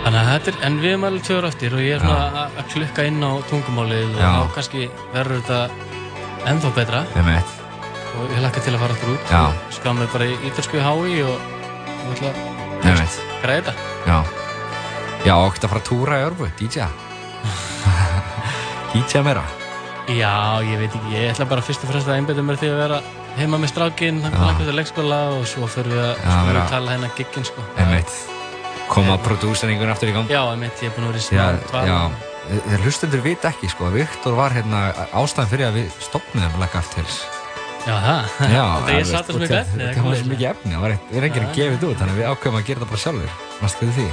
Þannig 0.03 0.19
að 0.19 0.29
þetta 0.31 0.47
er, 0.47 0.65
en 0.67 0.79
við 0.79 0.89
erum 0.93 1.03
alveg 1.03 1.29
ára 1.31 1.47
eftir 1.47 1.73
og 1.73 1.79
ég 1.79 1.95
er 1.95 1.99
svona 1.99 2.31
að- 2.31 2.51
að 2.59 2.65
klukka 2.73 3.03
inn 3.07 3.23
á 3.23 3.31
tungumálið 3.49 4.15
og 4.43 4.53
kannski 4.53 4.89
verður 5.13 5.41
þetta 5.41 5.69
ennþá 6.51 6.73
betra 6.75 7.03
Ég 7.15 7.25
veit. 7.27 7.57
og 8.13 8.29
ég 8.29 8.39
hlakka 8.43 8.61
til 8.63 8.73
að 8.75 8.79
fara 8.83 8.93
aftur 8.97 9.13
út 9.15 9.31
Já. 9.31 9.93
mig 9.93 10.09
bara 10.13 10.25
í 10.25 10.37
ítalsku 10.49 10.79
hái 10.79 11.23
og 11.23 11.37
og 12.03 12.13
ætla 12.13 12.29
að 12.29 13.17
græða 13.43 13.61
þetta. 13.63 13.73
Já. 14.07 14.17
Já, 15.23 15.33
og 15.39 15.45
ekkert 15.47 15.63
að 15.65 15.71
fara 15.71 15.81
að 15.81 15.87
túra 15.87 16.19
í 16.19 16.25
örfu, 16.27 16.47
DJ. 16.59 16.87
DJ 18.93 19.21
meira. 19.23 19.43
Já, 20.11 20.59
ég 20.67 20.81
veit 20.81 20.91
ekki, 20.91 21.13
ég 21.15 21.31
ætla 21.31 21.47
bara 21.47 21.63
fyrst 21.63 21.85
og 21.85 21.93
fremst 21.93 22.09
að 22.11 22.17
einbeta 22.19 22.43
mér 22.43 22.59
því 22.59 22.71
að 22.73 22.81
vera 22.81 22.99
heima 23.37 23.57
með 23.61 23.71
strákinn, 23.71 24.19
hann 24.25 24.35
kom 24.35 24.43
Já. 24.43 24.49
langt 24.51 24.65
til 24.67 24.75
leikskóla 24.75 25.21
og 25.37 25.47
svo 25.47 25.69
fyrir 25.71 25.95
við 25.95 26.59
að 26.59 26.69
tala 26.73 26.91
hérna 26.97 27.13
gigginn 27.15 27.47
sko. 27.47 27.63
Ég 27.79 27.95
veit. 27.95 28.19
Koma 28.91 29.15
prodúseringun 29.23 29.89
aftur 29.95 30.11
í 30.11 30.17
gang. 30.17 30.27
Já, 30.29 30.43
ég 30.51 30.59
veit, 30.67 30.83
ég 30.83 30.91
er 30.91 30.95
búinn 30.97 31.07
að 31.07 31.15
vera 31.15 32.19
í 32.19 32.32
Já, 32.43 32.49
smá 32.49 32.57
dvala. 32.57 32.63
já. 32.63 32.67
Þeir 32.69 32.83
hlustundur 32.83 33.23
vita 33.23 33.49
ekki, 33.49 33.69
sko. 33.69 33.89
Viktor 33.93 34.35
var 34.35 34.51
hérna 34.51 34.83
ástæðan 35.13 35.49
fyrir 35.53 35.69
að 35.69 35.79
við 35.79 35.97
stopnum 35.99 36.57
Black 36.57 36.75
Aftales. 36.75 37.23
Já, 37.83 37.95
það. 37.99 38.27
Já, 38.53 38.65
Þetta 38.79 38.93
ég 38.95 39.07
satt 39.07 39.27
það 39.27 39.33
svo 39.33 39.41
mikið 39.43 39.57
efni. 39.59 39.87
Það 39.93 40.05
var 40.07 40.27
mikið 40.33 40.49
efni, 40.49 40.71
það 40.71 40.83
var 40.83 40.93
við 41.11 41.25
enginn 41.27 41.47
að 41.47 41.55
gefa 41.57 41.73
þetta 41.73 41.89
út, 41.89 41.97
þannig 41.99 42.13
að 42.13 42.21
við 42.21 42.29
ákveðum 42.31 42.59
að 42.59 42.67
gera 42.69 42.79
þetta 42.79 42.91
bara 42.93 43.03
sjálfur. 43.03 43.33
Mástu 43.63 43.79
fyrir 43.83 43.95
því? 43.97 44.07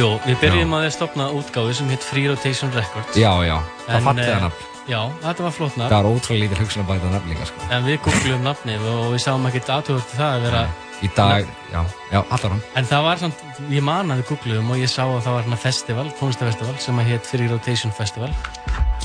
Jú, 0.00 0.08
við 0.24 0.36
byrjum 0.40 0.74
að 0.78 0.88
stopna 0.94 1.28
útgáfi 1.34 1.76
sem 1.76 1.88
heit 1.90 2.04
Free 2.06 2.30
Rotation 2.30 2.70
Records. 2.72 3.16
Já, 3.18 3.32
já, 3.44 3.56
það 3.88 3.96
eh, 3.96 4.04
það 4.06 4.44
nafn. 4.46 4.68
Já, 4.88 5.00
þetta 5.20 5.44
var 5.44 5.54
flott 5.54 5.76
nafn. 5.76 5.90
Það 5.90 5.96
var 5.98 6.08
ótrúlega 6.10 6.42
lítil 6.44 6.62
hugsun 6.62 6.84
að 6.84 6.92
bæta 6.94 7.10
nafn 7.10 7.28
líka, 7.34 7.48
sko. 7.50 7.66
En 7.74 7.84
við 7.84 7.98
googlum 8.06 8.46
nafnið 8.46 8.86
og 8.94 9.02
við 9.12 9.24
sáum 9.26 9.50
ekkert 9.50 9.72
aðtöður 9.76 10.06
til 10.08 10.20
það 10.22 10.36
að 10.38 10.46
vera 10.46 10.62
Í 11.00 11.08
dag, 11.16 11.46
já, 11.72 11.80
já, 12.12 12.18
allar 12.20 12.52
hann. 12.52 12.60
En 12.76 12.88
það 12.90 13.06
var 13.06 13.20
samt, 13.22 13.44
ég 13.72 13.84
man 13.84 14.12
að 14.12 14.20
við 14.20 14.26
googluðum 14.34 14.74
og 14.74 14.82
ég 14.82 14.90
sá 14.92 15.00
að 15.06 15.22
það 15.24 15.32
var 15.32 15.46
hérna 15.46 15.60
festival, 15.62 16.04
tónlistafestival 16.18 16.74
sem 16.84 17.00
að 17.00 17.08
hétt 17.14 17.30
Free 17.30 17.48
Rotation 17.48 17.94
Festival 17.96 18.28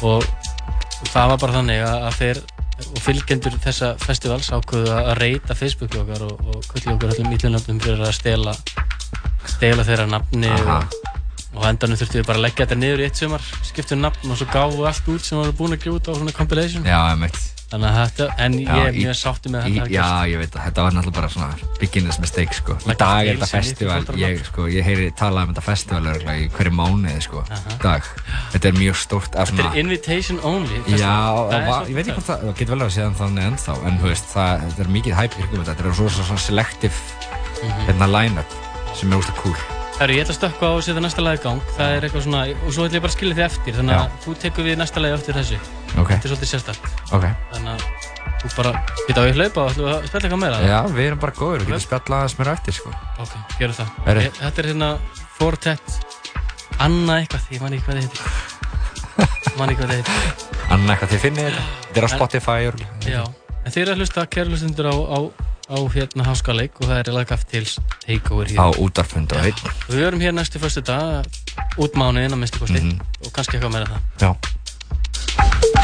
og 0.04 0.28
það 1.14 1.32
var 1.32 1.40
bara 1.46 1.58
þannig 1.62 1.86
að, 1.88 2.10
þeir 2.20 2.42
og 2.84 3.00
fylgjendur 3.00 3.56
þessa 3.64 3.94
festivals 4.04 4.52
ákveðu 4.52 4.92
að 4.92 5.14
reyta 5.22 5.56
Facebooki 5.56 6.02
okkar 6.02 6.26
og, 6.28 6.36
og 6.52 6.68
kulli 6.74 6.92
okkar 6.92 7.16
öllum 7.16 7.32
ítlunöfnum 7.38 7.80
fyrir 7.80 8.04
að 8.04 8.16
stela 8.18 8.56
stela 9.48 9.88
þeirra 9.88 10.10
nafni 10.12 10.52
og, 10.52 11.00
og 11.56 11.68
endanum 11.70 12.00
þurftum 12.02 12.20
við 12.20 12.28
bara 12.28 12.42
að 12.42 12.48
leggja 12.50 12.66
þetta 12.66 12.80
niður 12.82 13.04
í 13.04 13.08
eitt 13.08 13.24
sumar, 13.24 13.52
skiptum 13.64 14.04
nafn 14.04 14.32
og 14.32 14.42
svo 14.42 14.52
gáðum 14.52 14.82
við 14.82 14.92
allt 14.92 15.12
út 15.16 15.28
sem 15.28 15.38
við 15.38 15.46
varum 15.46 15.60
búin 15.62 15.78
að 15.78 15.92
út 15.96 16.10
á 16.12 16.14
svona 16.18 16.36
compilation 16.36 16.90
Já, 16.90 17.00
ég 17.14 17.22
veit. 17.24 17.55
Þannig 17.72 17.88
að 17.90 17.96
þetta, 18.00 18.26
en 18.46 18.54
Já, 18.62 18.68
ég 18.76 18.86
er 18.88 18.96
mjög 19.00 19.16
sátti 19.20 19.52
með 19.52 19.64
þetta 19.66 19.86
já, 19.96 20.06
ég 20.32 20.38
veit 20.42 20.54
að 20.56 20.66
þetta 20.68 20.84
var 20.86 20.94
náttúrulega 20.96 21.16
bara 21.18 21.30
svona 21.34 21.72
beginners 21.82 22.20
mistake, 22.22 22.54
sko. 22.56 22.76
Í 22.86 22.96
dag 23.00 23.28
er 23.32 23.40
þetta 23.40 23.50
festival, 23.52 23.98
ég, 24.22 24.44
sko, 24.46 24.68
ég 24.72 24.86
heyri 24.86 25.08
talað 25.18 25.48
um 25.48 25.54
þetta 25.56 25.64
festival 25.66 26.02
örugglega 26.12 26.44
í 26.46 26.50
hverju 26.56 26.74
mánuði, 26.78 27.22
sko, 27.26 27.44
í 27.50 27.78
dag. 27.82 28.10
Þetta 28.54 28.70
er 28.72 28.78
mjög 28.80 29.00
stórt 29.02 29.36
af 29.36 29.50
Þetta 29.50 29.64
svona... 29.66 29.74
er 29.74 29.82
invitation 29.84 30.40
only 30.46 30.78
Já, 30.78 30.86
festival. 30.86 31.50
það 31.50 31.58
er 31.60 31.68
var, 31.72 31.90
ég 31.90 31.96
veit 32.00 32.06
ekki 32.06 32.18
hvort 32.20 32.30
það, 32.30 32.46
það 32.46 32.58
getur 32.62 32.76
vel 32.76 32.86
að 32.86 32.94
segja 32.96 33.10
þannig 33.22 33.50
ennþá, 33.50 33.78
en 33.90 34.00
þú 34.04 34.12
veist, 34.12 34.28
það, 34.36 34.66
þetta 34.70 34.86
er 34.86 34.94
mikið 35.00 35.18
hæp 35.22 35.40
ykkur 35.42 35.58
með 35.58 35.66
þetta, 35.66 35.76
þetta 35.82 35.90
er 35.92 35.98
svo, 36.02 36.10
svo, 36.20 36.28
svo 36.32 36.38
selective 36.46 37.00
Mhm. 37.66 37.86
hérna 37.88 38.08
line-up 38.12 38.56
sem 39.00 39.12
er 39.12 39.18
úrst 39.18 39.32
cool. 39.42 39.56
Herru, 39.96 40.14
ég 40.14 40.26
ætla 40.26 40.34
að 40.36 40.40
stökka 40.42 40.68
á 40.68 40.72
og 40.76 40.82
setja 40.84 41.02
næsta 41.02 41.24
lag 41.24 41.40
í 41.40 41.42
gang. 41.44 41.62
Það 41.78 41.94
er 41.96 42.02
eitthvað 42.04 42.24
svona, 42.26 42.42
og 42.68 42.74
svo 42.76 42.84
ætla 42.86 42.98
ég 43.00 43.04
bara 43.06 43.12
að 43.14 43.16
skilja 43.16 43.36
þið 43.38 43.46
eftir. 43.46 43.74
Þannig 43.80 43.96
að 43.96 44.04
Já. 44.04 44.18
þú 44.26 44.34
tekur 44.44 44.64
við 44.68 44.76
næsta 44.82 45.00
lagi 45.02 45.16
eftir 45.16 45.38
þessu. 45.40 45.60
Ok, 45.96 46.10
Þetta 46.12 46.28
er 46.28 46.32
svolítið 46.34 46.50
sérstakt. 46.52 46.84
ok. 47.16 47.26
Þannig 47.54 47.72
að 47.72 47.82
þú 48.42 48.50
bara, 48.58 48.72
geta 49.08 49.22
á 49.22 49.26
ég 49.30 49.36
hlaupa 49.40 49.62
og 49.64 49.70
ætlum 49.72 49.88
að 49.92 50.08
spella 50.10 50.26
eitthvað 50.28 50.42
meira? 50.44 50.58
Já, 50.68 50.80
við 50.96 51.06
erum 51.08 51.20
bara 51.24 51.32
góður, 51.40 51.60
við 51.64 51.70
getum 51.72 51.84
spjallað 51.86 52.18
aðeins 52.20 52.38
mér 52.40 52.52
eftir, 52.56 52.74
sko. 52.80 52.90
Ok, 53.24 53.34
gerum 53.60 53.78
það. 53.80 53.90
Herru. 54.06 54.22
Ég, 54.26 54.34
þetta 54.42 54.62
er 54.64 54.70
hérna 54.72 54.90
Fortet 55.40 55.96
Anna 56.80 57.18
eitthvað, 57.22 57.48
ég 57.56 57.62
man 57.64 57.74
ekki 57.74 57.86
hvað 57.88 57.96
þið 57.96 58.04
heitir. 58.06 58.22
Man 59.58 59.70
ekki 59.72 59.80
hvað 59.82 59.92
þið 59.94 60.00
heitir. 60.02 60.62
Anna, 60.76 60.94
eitthvað 60.94 61.12
þið 61.16 61.22
finnið 61.24 61.46
þetta? 61.48 61.66
Þetta 61.86 62.00
er 62.02 62.06
á 62.06 62.10
Spotify, 62.12 62.58
örugglega. 62.68 62.92
Já. 63.08 63.24
En 63.66 63.72
þið 63.72 63.82
eru 63.86 63.94
að 63.96 64.02
hlusta, 64.04 64.26
kæru 64.36 64.52
hlustundur 64.52 64.90
á, 64.92 64.96
á 65.00 65.20
á 65.66 65.78
hérna 65.96 66.22
Háskaleik 66.28 66.76
og 66.78 66.86
það 66.92 67.00
er 67.00 67.08
lagaf 67.16 67.46
til 67.50 67.64
takeover 68.06 68.52
hér. 68.52 68.60
á 68.62 68.68
útarfund 68.78 69.32
og 69.34 69.40
heitt 69.42 69.64
Og 69.66 69.96
Við 69.96 70.04
verum 70.04 70.22
hér 70.22 70.36
næstu 70.38 70.60
fyrstu 70.62 70.84
dag, 70.86 71.26
út 71.82 71.96
mánuðin 71.98 72.36
að 72.36 72.42
minnstu 72.44 72.60
kosti 72.62 72.84
Mhm. 72.84 73.00
og 73.26 73.32
kannski 73.34 73.58
eitthvað 73.58 73.74
meira 73.74 73.88
en 73.90 73.96
það. 73.96 74.02
Já 74.22 75.75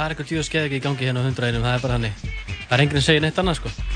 það 0.00 0.06
er 0.06 0.14
eitthvað 0.14 0.28
djúða 0.30 0.44
skeið 0.48 0.74
í 0.76 0.78
gangi 0.80 1.08
hérna 1.08 1.20
á 1.20 1.26
hundraðinum, 1.28 1.64
það 1.66 1.74
er 1.76 1.82
bara 1.84 1.96
hannig. 1.98 2.20
Það 2.70 2.76
er 2.76 2.82
enginn 2.86 3.00
að 3.00 3.04
segja 3.04 3.24
neitt 3.26 3.40
annað, 3.42 3.58
sko. 3.58 3.89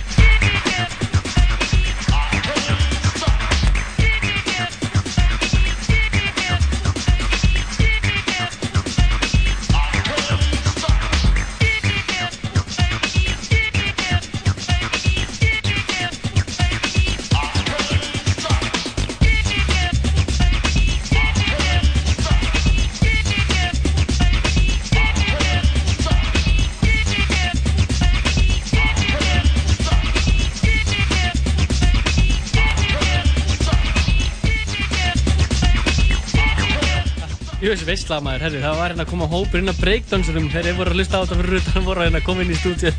Veistla 38.05 38.21
maður, 38.21 38.43
herri, 38.45 38.59
það 38.61 38.75
var 38.77 38.91
hérna 38.93 39.05
að 39.07 39.11
koma 39.15 39.27
hópur 39.33 39.63
að 39.65 39.79
breakdansurum 39.81 40.49
þegar 40.53 40.67
ég 40.69 40.77
voru 40.77 40.91
að 40.93 40.99
hlusta 40.99 41.17
á 41.17 41.23
þetta 41.25 41.37
fyrir 41.39 41.55
utan 41.57 41.85
voru 41.87 42.03
hérna 42.05 42.21
að 42.21 42.27
koma 42.27 42.43
inn 42.45 42.53
í 42.53 42.59
stúdíu. 42.61 42.93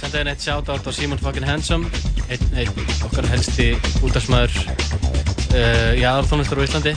Senda 0.00 0.16
henni 0.16 0.32
eitt 0.32 0.48
shoutout 0.48 0.88
á 0.88 0.92
Simon 0.96 1.20
fucking 1.20 1.44
Handsome, 1.44 1.92
einn, 2.30 2.48
einn 2.56 2.72
okkar 3.04 3.28
helsti 3.34 3.74
útdagsmaður 4.00 4.56
uh, 4.64 5.92
í 5.92 6.08
aðarþónustur 6.08 6.64
á 6.64 6.66
Íslandi. 6.70 6.96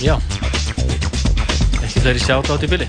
Já, 0.00 0.14
ekki 1.84 2.00
fleiri 2.00 2.20
shoutout 2.24 2.62
í 2.64 2.68
bili. 2.72 2.86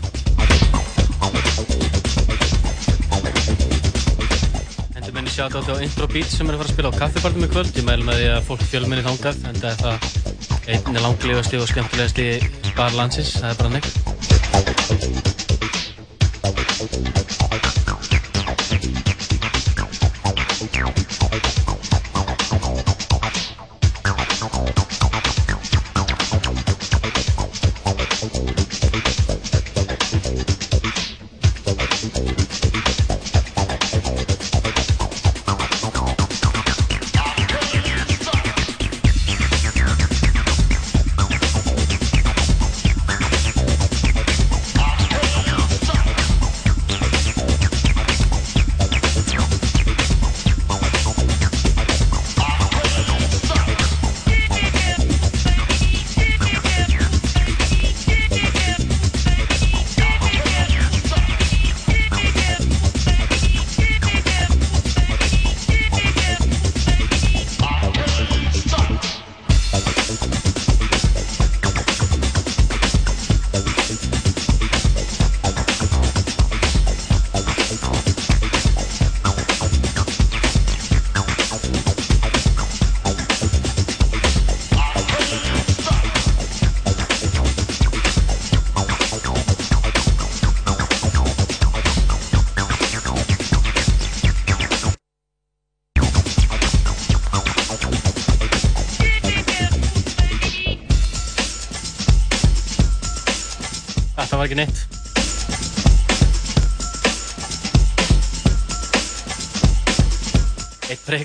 Endur 4.96 5.12
menni 5.18 5.34
shoutout 5.34 5.68
á 5.68 5.76
Intro 5.84 6.08
Beats 6.08 6.38
sem 6.40 6.48
er 6.48 6.56
að 6.56 6.62
fara 6.62 6.70
að 6.70 6.72
spila 6.72 6.94
á 6.96 7.00
kaffibarnum 7.02 7.50
í 7.50 7.52
kvöld. 7.52 7.74
Ég 7.76 7.88
mælum 7.90 8.08
með 8.08 8.22
því 8.22 8.30
að 8.38 8.48
fólk 8.48 8.64
fjölminni 8.72 9.04
þangað, 9.10 9.44
en 9.52 9.60
það 9.60 9.72
er 9.74 9.80
það 9.84 9.98
einn 10.72 11.02
langlífasti 11.04 11.60
og 11.60 11.68
skemmtilegasti 11.74 12.30
bar 12.80 12.96
landsins, 12.96 13.36
það 13.42 13.52
er 13.52 13.60
bara 13.60 13.76
neitt. 13.76 14.01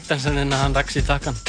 Eitt 0.06 0.22
breakdansan 0.22 0.38
en 0.38 0.52
hann 0.52 0.74
raks 0.74 1.45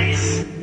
place. 0.00 0.59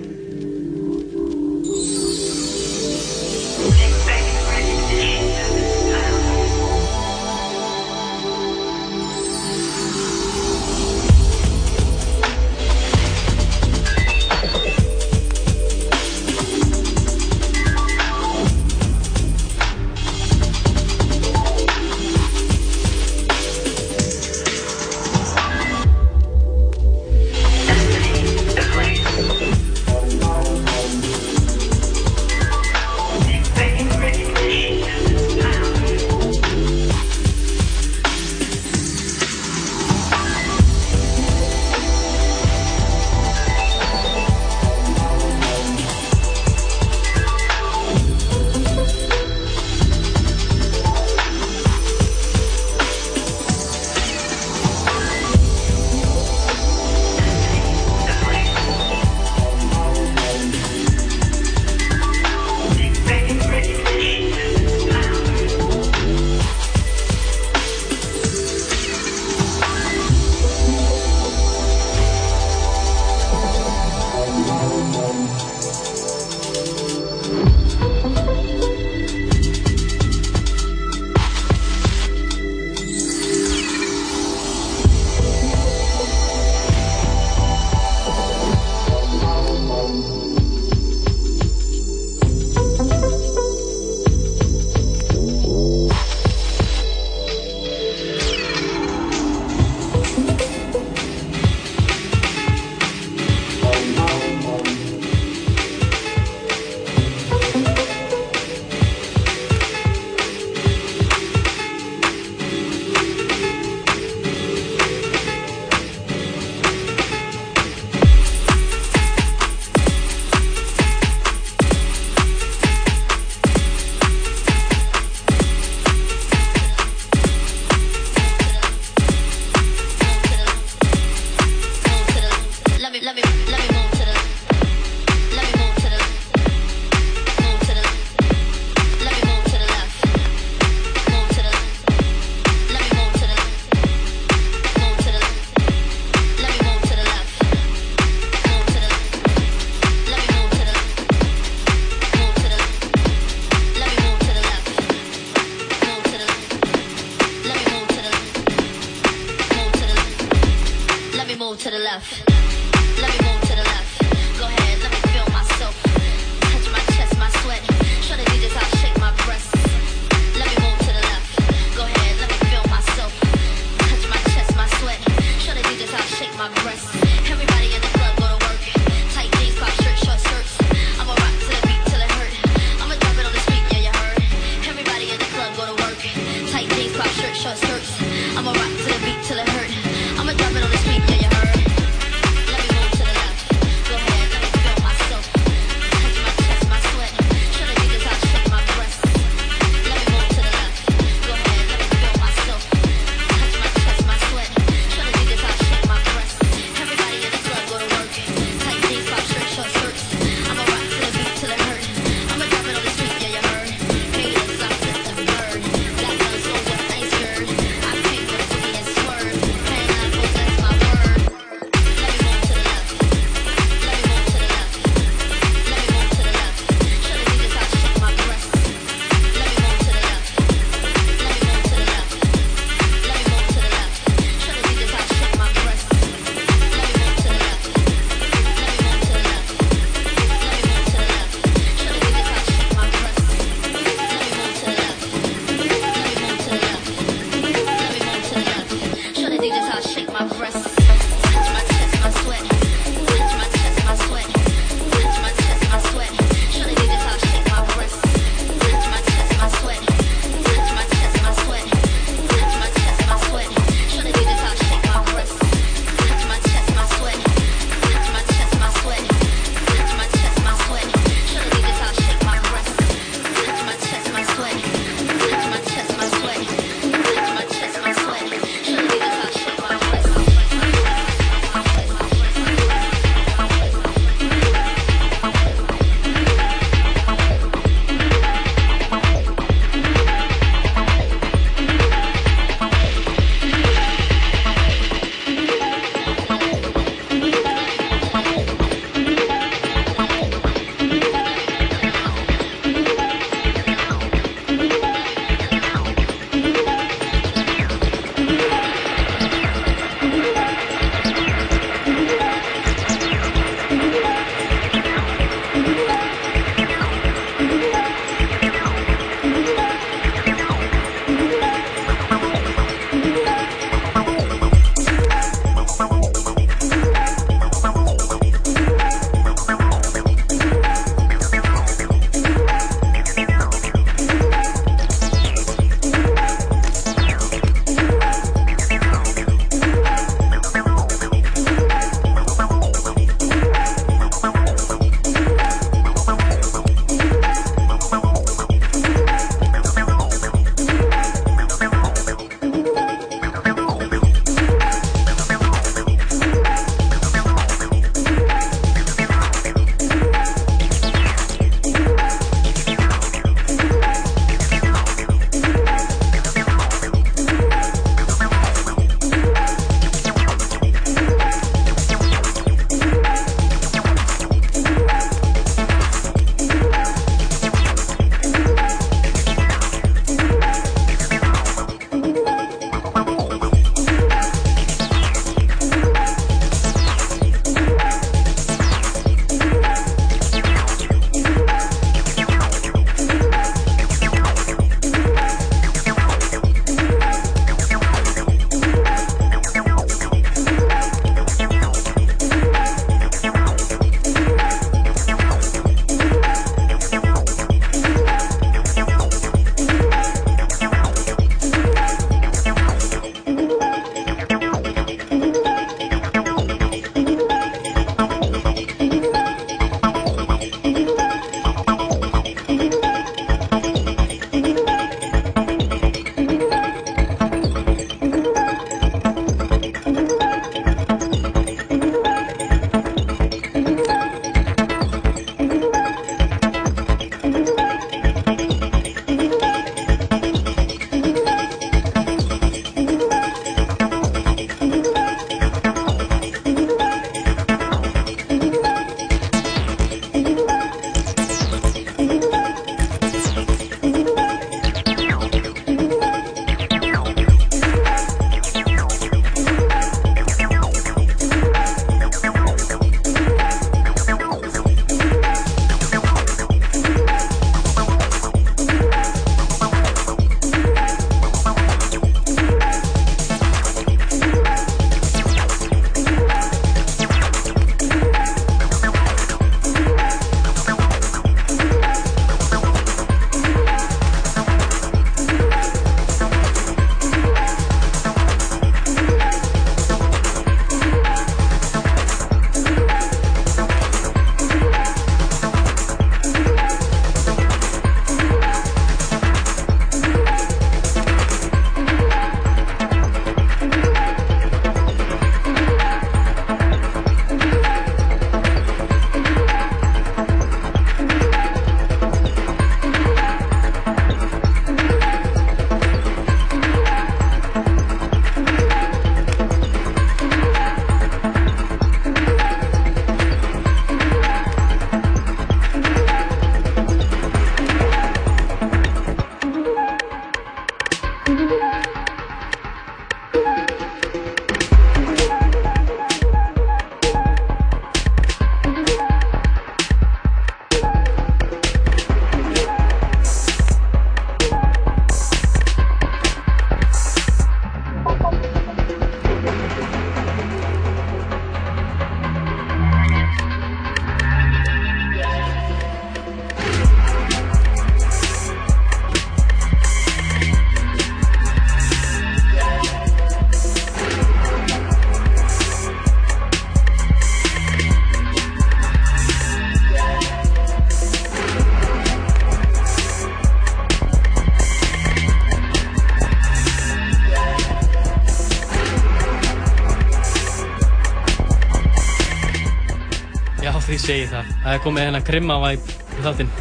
Segi 584.07 584.23
ég 584.25 584.31
það. 584.33 584.51
Það 584.63 584.73
er 584.77 584.81
komið 584.87 585.05
hérna 585.07 585.21
krimma 585.27 585.59
væp 585.63 585.91
í 586.17 586.25
þáttinn. 586.25 586.51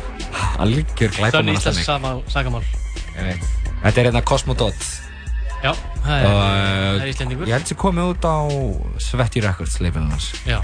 Algjör 0.61 0.93
Þannig 0.97 1.19
glæpamann 1.21 1.55
íslensk 1.57 1.87
sama- 1.87 2.15
sakamál. 2.33 2.65
Þetta 3.17 4.01
er 4.01 4.09
hérna 4.11 4.23
Cosmodot 4.27 4.75
Já, 5.65 5.73
það 6.05 6.13
er, 6.13 6.27
það 6.27 6.57
er 6.57 6.99
uh, 7.01 7.09
Íslendingur. 7.11 7.49
ég 7.49 7.57
held 7.57 7.71
sér 7.71 7.79
komið 7.81 8.11
út 8.13 8.27
á 8.29 8.37
Svetty 9.01 9.41
Records 9.45 9.79
leifinu 9.81 10.11
hans 10.13 10.27
Já, 10.47 10.59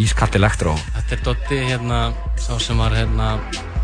Ískalt 0.00 0.36
Electro 0.38 0.74
þetta 0.94 1.16
er 1.16 1.24
Dotti 1.26 1.58
hérna, 1.66 1.98
sá 2.40 2.54
sem 2.62 2.78
var 2.78 2.94
hérna 2.94 3.32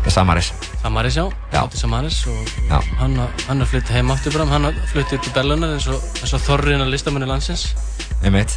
Samaris 0.07 0.53
Samaris 0.81 1.17
já, 1.19 1.25
Já. 1.51 1.59
Dotti 1.65 1.81
Samaris 1.83 2.21
og 2.31 2.53
Já. 2.69 2.79
hann, 3.01 3.19
er 3.61 3.69
fluttið 3.73 3.97
heim 3.99 4.13
aftur 4.15 4.37
bara, 4.37 4.47
hann 4.53 4.71
fluttið 4.93 5.19
upp 5.19 5.27
til 5.27 5.35
Bellunar 5.35 5.75
eins 5.75 5.89
og, 5.91 5.99
og 6.23 6.45
þorriðin 6.47 6.85
að 6.87 6.93
listamanni 6.95 7.27
landsins. 7.29 7.67
Einmitt 8.23 8.55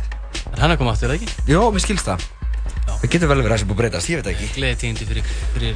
En 0.55 0.61
hann 0.62 0.73
er 0.74 0.78
komið 0.78 0.95
aftur, 0.95 1.11
eða 1.11 1.19
ekki? 1.20 1.51
Jó, 1.51 1.61
mér 1.74 1.82
skilst 1.82 2.09
það. 2.09 2.24
Það 3.05 3.10
getur 3.14 3.28
vel 3.28 3.36
verið 3.43 3.52
að 3.52 3.56
þessi 3.59 3.66
búið 3.68 3.74
að 3.76 3.81
breytast, 3.85 4.09
ég 4.09 4.16
veit 4.20 4.26
það 4.26 4.35
ekki 4.35 4.51
Gleði 4.56 4.76
tíðindi 4.81 5.06
fyrir, 5.10 5.32
fyrir 5.52 5.74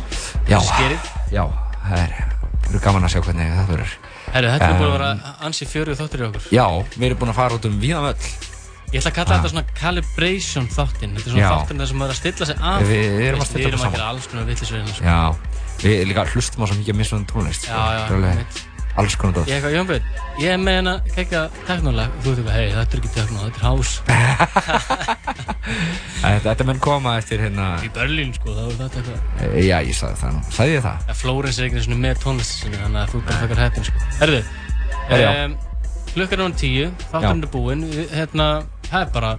Já, 0.49 0.59
skerið. 0.65 1.09
já, 1.37 1.43
það 1.85 1.99
er 2.03 2.13
Það 2.59 2.71
eru 2.73 2.81
gaman 2.89 3.05
að 3.09 3.13
sjá 3.15 3.21
hvernig 3.29 3.51
það 3.59 3.73
verður 3.73 3.97
Herru, 4.29 4.49
þetta 4.53 4.69
er 4.69 4.79
búin 4.79 4.89
að 4.89 4.89
Um, 4.89 4.95
vera 4.99 5.35
ansi 5.49 5.65
fjöru 5.69 5.95
þáttur 5.97 6.21
í 6.21 6.25
okkur. 6.29 6.47
Já, 6.53 6.65
við 6.99 7.05
erum 7.09 7.19
búin 7.23 7.31
að 7.33 7.39
fara 7.39 7.57
út 7.59 7.69
um 7.69 7.77
víðan 7.81 8.05
völl 8.09 8.31
Ég 8.89 9.01
ætla 9.03 9.11
að 9.13 9.17
kalla 9.19 9.37
þetta 9.39 9.51
svona 9.53 9.65
calibration 9.77 10.67
þáttinn. 10.73 11.11
Þetta 11.17 11.29
er 11.29 11.33
svona 11.35 11.43
Já. 11.45 11.49
þátturinn 11.53 11.81
þar 11.83 11.89
sem 11.91 11.99
maður 12.01 12.09
er 12.09 12.15
að 12.15 12.21
stilla 12.23 12.47
sig 12.49 12.57
af. 12.71 12.83
Við- 12.89 13.11
við 13.19 13.27
erum 13.29 13.43
að 13.45 13.49
stilla 13.51 13.61
Við 13.61 13.69
erum 13.69 13.85
að 13.85 13.93
gera 13.99 14.07
alls 14.09 14.29
konar 14.33 14.47
vitlisverðin. 14.49 14.95
Sko. 14.97 15.05
Já, 15.05 15.19
við 15.85 15.97
líka 16.09 16.25
hlustum 16.33 16.65
á 16.65 16.67
svo 16.71 16.77
mikið 16.81 16.97
mismunandi 17.03 17.29
tónlist 17.35 17.69
Já, 17.69 17.77
já, 17.77 18.01
Það 18.09 18.25
er. 18.33 18.41
Alls 18.99 19.17
konar 19.21 19.35
dót 19.37 19.51
Ég 19.53 19.59
eitthvað, 19.59 19.77
Jón 19.77 19.91
Björn, 19.93 20.08
ég 20.39 20.53
er 20.55 20.61
með 20.63 20.77
hérna 20.79 20.95
kekja 21.15 21.41
teknólag 21.67 22.13
þú 22.23 22.31
veit 22.31 22.39
eitthvað, 22.39 22.55
hei, 22.55 22.69
þetta 22.77 22.95
er 22.95 23.01
ekki 23.03 23.15
teknó, 23.15 23.39
þetta 23.47 23.59
er 23.59 23.65
house. 23.67 23.95
Þetta, 26.45 26.65
menn 26.67 26.81
koma 26.83 27.15
eftir 27.21 27.43
hérna 27.43 27.69
Í 27.85 27.91
Berlín, 27.95 28.31
sko, 28.37 28.55
þá 28.55 28.63
er 28.65 28.77
þetta 28.79 29.01
eitthvað. 29.01 29.57
Já, 29.63 29.77
ég 29.85 29.97
sagði 29.97 30.21
það 30.23 30.35
nú 30.35 30.43
Sagði 30.57 30.75
ég 30.75 30.85
það? 30.87 31.05
En 31.13 31.19
Flórens 31.19 31.59
er 31.59 31.69
ekki 31.69 31.83
svona 31.85 32.01
með 32.05 32.23
tónlistu 32.25 32.63
sinni, 32.63 32.81
þannig 32.81 33.01
að 33.03 33.13
þú 33.13 33.21
er 33.21 33.27
bara 33.29 33.41
fekkar 33.43 33.63
heppin, 33.65 33.87
sko. 33.89 34.07
Herðu, 34.19 34.41
um, 35.19 35.57
klukkan 36.13 36.39
er 36.39 36.45
án 36.47 36.57
tíu, 36.63 36.89
þátturinn 37.13 37.45
er 37.45 37.53
búinn, 37.53 37.85
hérna, 38.15 38.49
það 38.89 39.05
er 39.05 39.13
bara 39.19 39.33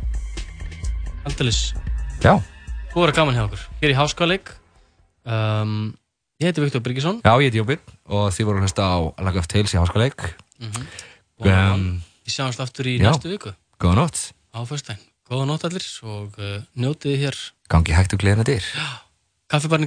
aldeilis 1.27 1.61
Já, 2.19 2.33
að 2.35 2.99
vera 2.99 3.15
gaman 3.15 3.37
hjá 3.37 3.45
okkur. 3.47 3.65
Hér 3.81 3.93
í 3.93 3.97
Háskóleik, 3.97 4.53
um, 5.25 5.73
ég 6.39 6.49
heiti 6.49 6.63
Viktor 6.63 6.83
Bryggjesson 6.83 7.23
já, 7.23 7.33
ég 7.39 7.49
heiti 7.49 7.59
Jóbin 7.59 7.81
og 8.07 8.29
þið 8.35 8.47
voru 8.51 8.61
að 8.61 8.69
hlusta 8.69 8.85
á 8.87 8.97
Lag 9.25 9.41
of 9.41 9.49
Tales 9.51 9.75
í 9.75 9.79
Háskaleik 9.81 10.29
og 11.39 11.51
um, 11.51 11.85
við 12.25 12.35
sjáumst 12.35 12.63
aftur 12.63 12.89
í 12.89 12.97
já. 12.99 13.07
næstu 13.09 13.31
viku 13.31 13.53
Góða 13.79 14.01
nótt 14.01 14.23
á 14.51 14.59
föstudaginn. 14.67 15.05
Góða 15.29 15.45
nótt 15.47 15.67
allir 15.69 15.85
og 16.03 16.39
uh, 16.41 16.57
njótið 16.75 17.21
hér 17.23 17.39
Gangi 17.71 17.95
hægt 17.95 18.15
og 18.17 18.23
gleðina 18.23 18.47
dyr 18.47 18.65
kaffibarni 19.49 19.77